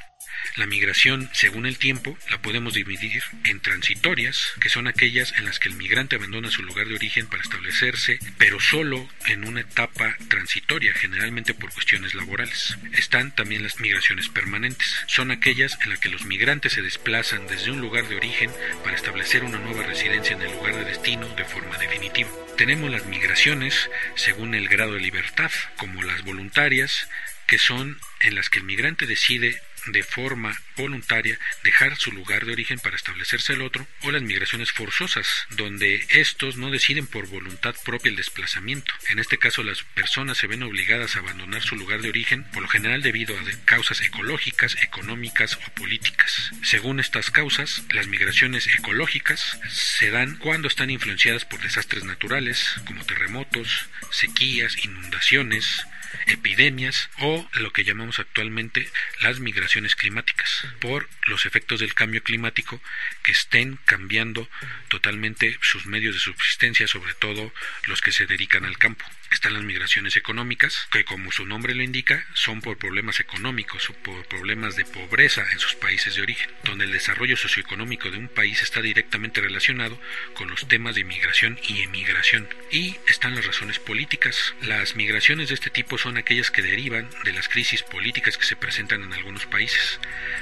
La 0.55 0.67
migración, 0.67 1.29
según 1.33 1.65
el 1.65 1.77
tiempo, 1.77 2.17
la 2.29 2.41
podemos 2.41 2.73
dividir 2.73 3.23
en 3.43 3.59
transitorias, 3.59 4.53
que 4.59 4.69
son 4.69 4.87
aquellas 4.87 5.33
en 5.37 5.45
las 5.45 5.59
que 5.59 5.69
el 5.69 5.75
migrante 5.75 6.15
abandona 6.15 6.51
su 6.51 6.63
lugar 6.63 6.87
de 6.87 6.95
origen 6.95 7.27
para 7.27 7.41
establecerse, 7.41 8.19
pero 8.37 8.59
solo 8.59 9.09
en 9.27 9.45
una 9.45 9.61
etapa 9.61 10.15
transitoria, 10.27 10.93
generalmente 10.93 11.53
por 11.53 11.71
cuestiones 11.71 12.13
laborales. 12.13 12.77
Están 12.93 13.33
también 13.33 13.63
las 13.63 13.79
migraciones 13.79 14.29
permanentes. 14.29 14.95
Son 15.07 15.31
aquellas 15.31 15.77
en 15.81 15.89
las 15.89 15.99
que 15.99 16.09
los 16.09 16.25
migrantes 16.25 16.73
se 16.73 16.81
desplazan 16.81 17.47
desde 17.47 17.71
un 17.71 17.81
lugar 17.81 18.07
de 18.07 18.15
origen 18.15 18.51
para 18.83 18.95
establecer 18.95 19.43
una 19.43 19.59
nueva 19.59 19.83
residencia 19.83 20.35
en 20.35 20.41
el 20.41 20.51
lugar 20.51 20.75
de 20.75 20.85
destino 20.85 21.27
de 21.35 21.45
forma 21.45 21.77
definitiva. 21.77 22.29
Tenemos 22.57 22.91
las 22.91 23.05
migraciones 23.05 23.89
según 24.15 24.53
el 24.53 24.69
grado 24.69 24.93
de 24.93 24.99
libertad, 24.99 25.51
como 25.77 26.03
las 26.03 26.23
voluntarias, 26.23 27.09
que 27.47 27.57
son 27.57 27.99
en 28.19 28.35
las 28.35 28.49
que 28.49 28.59
el 28.59 28.65
migrante 28.65 29.05
decide 29.05 29.61
de 29.91 30.03
forma 30.03 30.55
voluntaria 30.75 31.39
dejar 31.63 31.95
su 31.97 32.11
lugar 32.11 32.45
de 32.45 32.53
origen 32.53 32.79
para 32.79 32.95
establecerse 32.95 33.53
el 33.53 33.61
otro, 33.61 33.87
o 34.01 34.11
las 34.11 34.21
migraciones 34.21 34.71
forzosas, 34.71 35.27
donde 35.51 36.05
estos 36.09 36.57
no 36.57 36.71
deciden 36.71 37.07
por 37.07 37.27
voluntad 37.27 37.75
propia 37.83 38.09
el 38.09 38.15
desplazamiento. 38.15 38.93
En 39.09 39.19
este 39.19 39.37
caso, 39.37 39.63
las 39.63 39.83
personas 39.83 40.37
se 40.37 40.47
ven 40.47 40.63
obligadas 40.63 41.15
a 41.15 41.19
abandonar 41.19 41.61
su 41.61 41.75
lugar 41.75 42.01
de 42.01 42.09
origen, 42.09 42.43
por 42.51 42.61
lo 42.61 42.67
general 42.67 43.01
debido 43.01 43.37
a 43.37 43.43
causas 43.65 44.01
ecológicas, 44.01 44.75
económicas 44.83 45.55
o 45.55 45.71
políticas. 45.73 46.51
Según 46.63 46.99
estas 46.99 47.31
causas, 47.31 47.83
las 47.93 48.07
migraciones 48.07 48.67
ecológicas 48.67 49.59
se 49.69 50.11
dan 50.11 50.37
cuando 50.37 50.67
están 50.67 50.89
influenciadas 50.89 51.45
por 51.45 51.61
desastres 51.61 52.03
naturales, 52.03 52.75
como 52.85 53.05
terremotos, 53.05 53.87
sequías, 54.11 54.83
inundaciones, 54.83 55.85
epidemias 56.27 57.09
o 57.19 57.47
lo 57.53 57.73
que 57.73 57.83
llamamos 57.83 58.19
actualmente 58.19 58.89
las 59.21 59.39
migraciones 59.39 59.95
climáticas 59.95 60.62
por 60.79 61.09
los 61.27 61.45
efectos 61.45 61.79
del 61.79 61.93
cambio 61.93 62.23
climático 62.23 62.81
que 63.23 63.31
estén 63.31 63.77
cambiando 63.85 64.49
totalmente 64.87 65.57
sus 65.61 65.85
medios 65.85 66.15
de 66.15 66.21
subsistencia, 66.21 66.87
sobre 66.87 67.13
todo 67.13 67.53
los 67.87 68.01
que 68.01 68.11
se 68.11 68.25
dedican 68.25 68.65
al 68.65 68.77
campo. 68.77 69.05
Están 69.33 69.55
las 69.55 69.63
migraciones 69.63 70.15
económicas, 70.15 70.87
que 70.91 71.05
como 71.05 71.31
su 71.31 71.47
nombre 71.47 71.73
lo 71.73 71.81
indica, 71.81 72.23
son 72.35 72.61
por 72.61 72.77
problemas 72.77 73.19
económicos 73.19 73.89
o 73.89 73.93
por 73.93 74.25
problemas 74.27 74.75
de 74.75 74.85
pobreza 74.85 75.43
en 75.51 75.57
sus 75.57 75.73
países 75.73 76.13
de 76.13 76.21
origen, 76.21 76.51
donde 76.63 76.85
el 76.85 76.91
desarrollo 76.91 77.35
socioeconómico 77.35 78.11
de 78.11 78.19
un 78.19 78.27
país 78.27 78.61
está 78.61 78.83
directamente 78.83 79.41
relacionado 79.41 79.99
con 80.35 80.51
los 80.51 80.67
temas 80.67 80.93
de 80.93 81.01
inmigración 81.01 81.59
y 81.67 81.81
emigración. 81.81 82.47
Y 82.71 82.95
están 83.07 83.33
las 83.33 83.45
razones 83.47 83.79
políticas. 83.79 84.53
Las 84.61 84.95
migraciones 84.95 85.49
de 85.49 85.55
este 85.55 85.71
tipo 85.71 85.97
son 85.97 86.17
aquellas 86.17 86.51
que 86.51 86.61
derivan 86.61 87.09
de 87.25 87.33
las 87.33 87.49
crisis 87.49 87.81
políticas 87.81 88.37
que 88.37 88.45
se 88.45 88.55
presentan 88.55 89.01
en 89.01 89.13
algunos 89.13 89.47
países. 89.47 89.99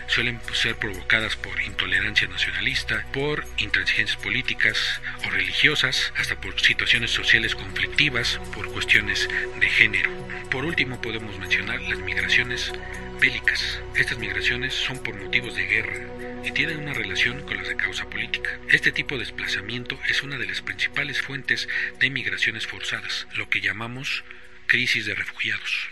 Suelen 0.07 0.41
ser 0.53 0.75
provocadas 0.75 1.37
por 1.37 1.61
intolerancia 1.61 2.27
nacionalista, 2.27 3.07
por 3.13 3.47
intransigencias 3.57 4.21
políticas 4.21 5.01
o 5.25 5.29
religiosas, 5.29 6.11
hasta 6.17 6.39
por 6.41 6.59
situaciones 6.59 7.11
sociales 7.11 7.55
conflictivas, 7.55 8.37
por 8.53 8.65
cuestiones 8.65 8.80
de 8.87 9.69
género. 9.69 10.09
Por 10.49 10.65
último 10.65 10.99
podemos 10.99 11.37
mencionar 11.37 11.79
las 11.83 11.99
migraciones 11.99 12.73
bélicas. 13.21 13.79
Estas 13.95 14.17
migraciones 14.17 14.73
son 14.73 14.97
por 14.97 15.15
motivos 15.15 15.55
de 15.55 15.65
guerra 15.65 15.97
y 16.43 16.51
tienen 16.51 16.79
una 16.79 16.93
relación 16.93 17.41
con 17.43 17.57
las 17.57 17.67
de 17.67 17.75
causa 17.75 18.09
política. 18.09 18.49
Este 18.69 18.91
tipo 18.91 19.15
de 19.15 19.21
desplazamiento 19.21 19.99
es 20.09 20.23
una 20.23 20.37
de 20.37 20.47
las 20.47 20.61
principales 20.61 21.21
fuentes 21.21 21.69
de 21.99 22.09
migraciones 22.09 22.65
forzadas, 22.65 23.27
lo 23.35 23.49
que 23.49 23.61
llamamos 23.61 24.23
crisis 24.65 25.05
de 25.05 25.13
refugiados. 25.13 25.89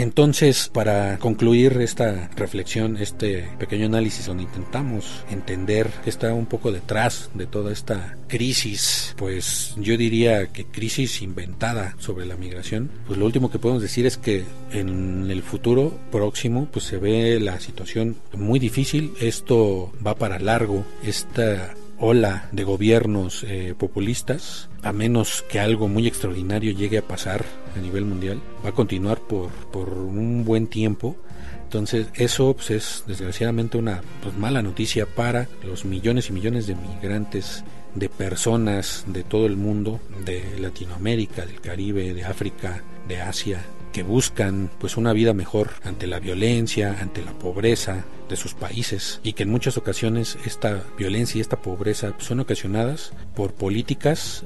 Entonces, 0.00 0.70
para 0.72 1.18
concluir 1.18 1.76
esta 1.82 2.30
reflexión, 2.34 2.96
este 2.96 3.50
pequeño 3.58 3.84
análisis 3.84 4.24
donde 4.24 4.44
intentamos 4.44 5.26
entender 5.30 5.90
qué 6.02 6.08
está 6.08 6.32
un 6.32 6.46
poco 6.46 6.72
detrás 6.72 7.28
de 7.34 7.44
toda 7.44 7.70
esta 7.70 8.16
crisis, 8.26 9.14
pues 9.18 9.74
yo 9.76 9.98
diría 9.98 10.46
que 10.46 10.64
crisis 10.64 11.20
inventada 11.20 11.96
sobre 11.98 12.24
la 12.24 12.38
migración, 12.38 12.90
pues 13.06 13.18
lo 13.18 13.26
último 13.26 13.50
que 13.50 13.58
podemos 13.58 13.82
decir 13.82 14.06
es 14.06 14.16
que 14.16 14.46
en 14.72 15.30
el 15.30 15.42
futuro 15.42 15.92
próximo 16.10 16.66
pues 16.72 16.86
se 16.86 16.96
ve 16.96 17.38
la 17.38 17.60
situación 17.60 18.16
muy 18.32 18.58
difícil, 18.58 19.12
esto 19.20 19.92
va 20.04 20.14
para 20.14 20.38
largo, 20.38 20.82
esta 21.04 21.74
ola 22.00 22.48
de 22.52 22.64
gobiernos 22.64 23.44
eh, 23.44 23.74
populistas, 23.76 24.70
a 24.82 24.92
menos 24.92 25.44
que 25.48 25.60
algo 25.60 25.88
muy 25.88 26.06
extraordinario 26.06 26.72
llegue 26.72 26.98
a 26.98 27.06
pasar 27.06 27.44
a 27.76 27.80
nivel 27.80 28.04
mundial, 28.04 28.40
va 28.64 28.70
a 28.70 28.74
continuar 28.74 29.20
por, 29.20 29.50
por 29.72 29.88
un 29.90 30.44
buen 30.44 30.66
tiempo. 30.66 31.16
Entonces 31.64 32.08
eso 32.14 32.54
pues, 32.54 32.70
es 32.70 33.04
desgraciadamente 33.06 33.78
una 33.78 34.02
pues, 34.22 34.36
mala 34.36 34.62
noticia 34.62 35.06
para 35.06 35.48
los 35.64 35.84
millones 35.84 36.28
y 36.28 36.32
millones 36.32 36.66
de 36.66 36.74
migrantes, 36.74 37.64
de 37.94 38.08
personas 38.08 39.04
de 39.06 39.22
todo 39.24 39.46
el 39.46 39.56
mundo, 39.56 40.00
de 40.24 40.58
Latinoamérica, 40.58 41.46
del 41.46 41.60
Caribe, 41.60 42.14
de 42.14 42.24
África, 42.24 42.82
de 43.08 43.20
Asia, 43.20 43.64
que 43.92 44.02
buscan 44.02 44.70
pues 44.78 44.96
una 44.96 45.12
vida 45.12 45.34
mejor 45.34 45.70
ante 45.84 46.06
la 46.06 46.20
violencia, 46.20 46.98
ante 47.00 47.24
la 47.24 47.32
pobreza 47.32 48.04
de 48.28 48.36
sus 48.36 48.54
países 48.54 49.20
y 49.24 49.32
que 49.32 49.42
en 49.42 49.50
muchas 49.50 49.76
ocasiones 49.76 50.38
esta 50.44 50.84
violencia 50.96 51.38
y 51.38 51.40
esta 51.40 51.60
pobreza 51.60 52.14
son 52.18 52.40
ocasionadas 52.40 53.12
por 53.34 53.52
políticas 53.52 54.44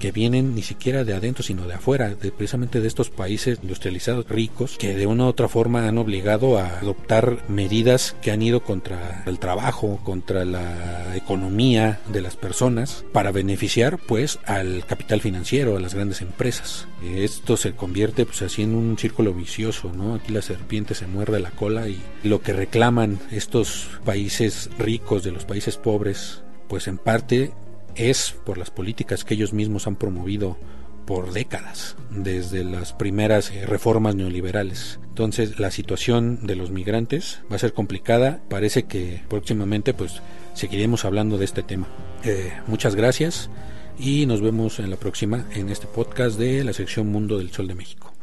que 0.00 0.10
vienen 0.10 0.56
ni 0.56 0.62
siquiera 0.62 1.04
de 1.04 1.14
adentro, 1.14 1.44
sino 1.44 1.68
de 1.68 1.74
afuera, 1.74 2.12
de, 2.16 2.32
precisamente 2.32 2.80
de 2.80 2.88
estos 2.88 3.10
países 3.10 3.60
industrializados 3.62 4.28
ricos, 4.28 4.76
que 4.78 4.96
de 4.96 5.06
una 5.06 5.26
u 5.26 5.28
otra 5.28 5.48
forma 5.48 5.86
han 5.86 5.98
obligado 5.98 6.58
a 6.58 6.78
adoptar 6.78 7.44
medidas 7.48 8.16
que 8.20 8.32
han 8.32 8.42
ido 8.42 8.64
contra 8.64 9.22
el 9.26 9.38
trabajo, 9.38 10.00
contra 10.02 10.44
la 10.44 11.16
economía 11.16 12.00
de 12.12 12.22
las 12.22 12.34
personas, 12.34 13.04
para 13.12 13.30
beneficiar 13.30 13.98
pues 13.98 14.40
al 14.46 14.84
capital 14.86 15.20
financiero, 15.20 15.76
a 15.76 15.80
las 15.80 15.94
grandes 15.94 16.22
empresas. 16.22 16.88
Esto 17.04 17.56
se 17.56 17.72
convierte 17.72 18.24
pues 18.24 18.42
así 18.42 18.62
en 18.62 18.74
un 18.74 18.98
círculo 18.98 19.32
vicioso, 19.34 19.92
¿no? 19.94 20.14
Aquí 20.14 20.32
la 20.32 20.42
serpiente 20.42 20.94
se 20.94 21.06
muerde 21.06 21.38
la 21.40 21.50
cola 21.50 21.88
y 21.88 22.00
lo 22.24 22.40
que 22.40 22.52
reclaman 22.52 23.20
estos 23.30 23.88
países 24.04 24.70
ricos 24.78 25.22
de 25.22 25.32
los 25.32 25.44
países 25.44 25.76
pobres, 25.76 26.42
pues 26.68 26.88
en 26.88 26.98
parte 26.98 27.52
es 27.94 28.34
por 28.44 28.58
las 28.58 28.70
políticas 28.70 29.24
que 29.24 29.34
ellos 29.34 29.52
mismos 29.52 29.86
han 29.86 29.96
promovido 29.96 30.58
por 31.06 31.32
décadas, 31.32 31.96
desde 32.10 32.62
las 32.62 32.92
primeras 32.92 33.50
eh, 33.50 33.66
reformas 33.66 34.14
neoliberales. 34.14 35.00
Entonces 35.08 35.58
la 35.58 35.72
situación 35.72 36.46
de 36.46 36.54
los 36.54 36.70
migrantes 36.70 37.40
va 37.50 37.56
a 37.56 37.58
ser 37.58 37.72
complicada. 37.72 38.40
Parece 38.48 38.84
que 38.84 39.22
próximamente 39.28 39.92
pues 39.92 40.22
seguiremos 40.54 41.04
hablando 41.04 41.36
de 41.36 41.46
este 41.46 41.64
tema. 41.64 41.88
Eh, 42.22 42.52
muchas 42.68 42.94
gracias 42.94 43.50
y 43.98 44.24
nos 44.26 44.40
vemos 44.40 44.78
en 44.78 44.88
la 44.88 44.96
próxima 44.96 45.46
en 45.52 45.68
este 45.68 45.86
podcast 45.86 46.38
de 46.38 46.64
la 46.64 46.72
sección 46.72 47.08
Mundo 47.08 47.38
del 47.38 47.50
Sol 47.50 47.66
de 47.66 47.74
México. 47.74 48.14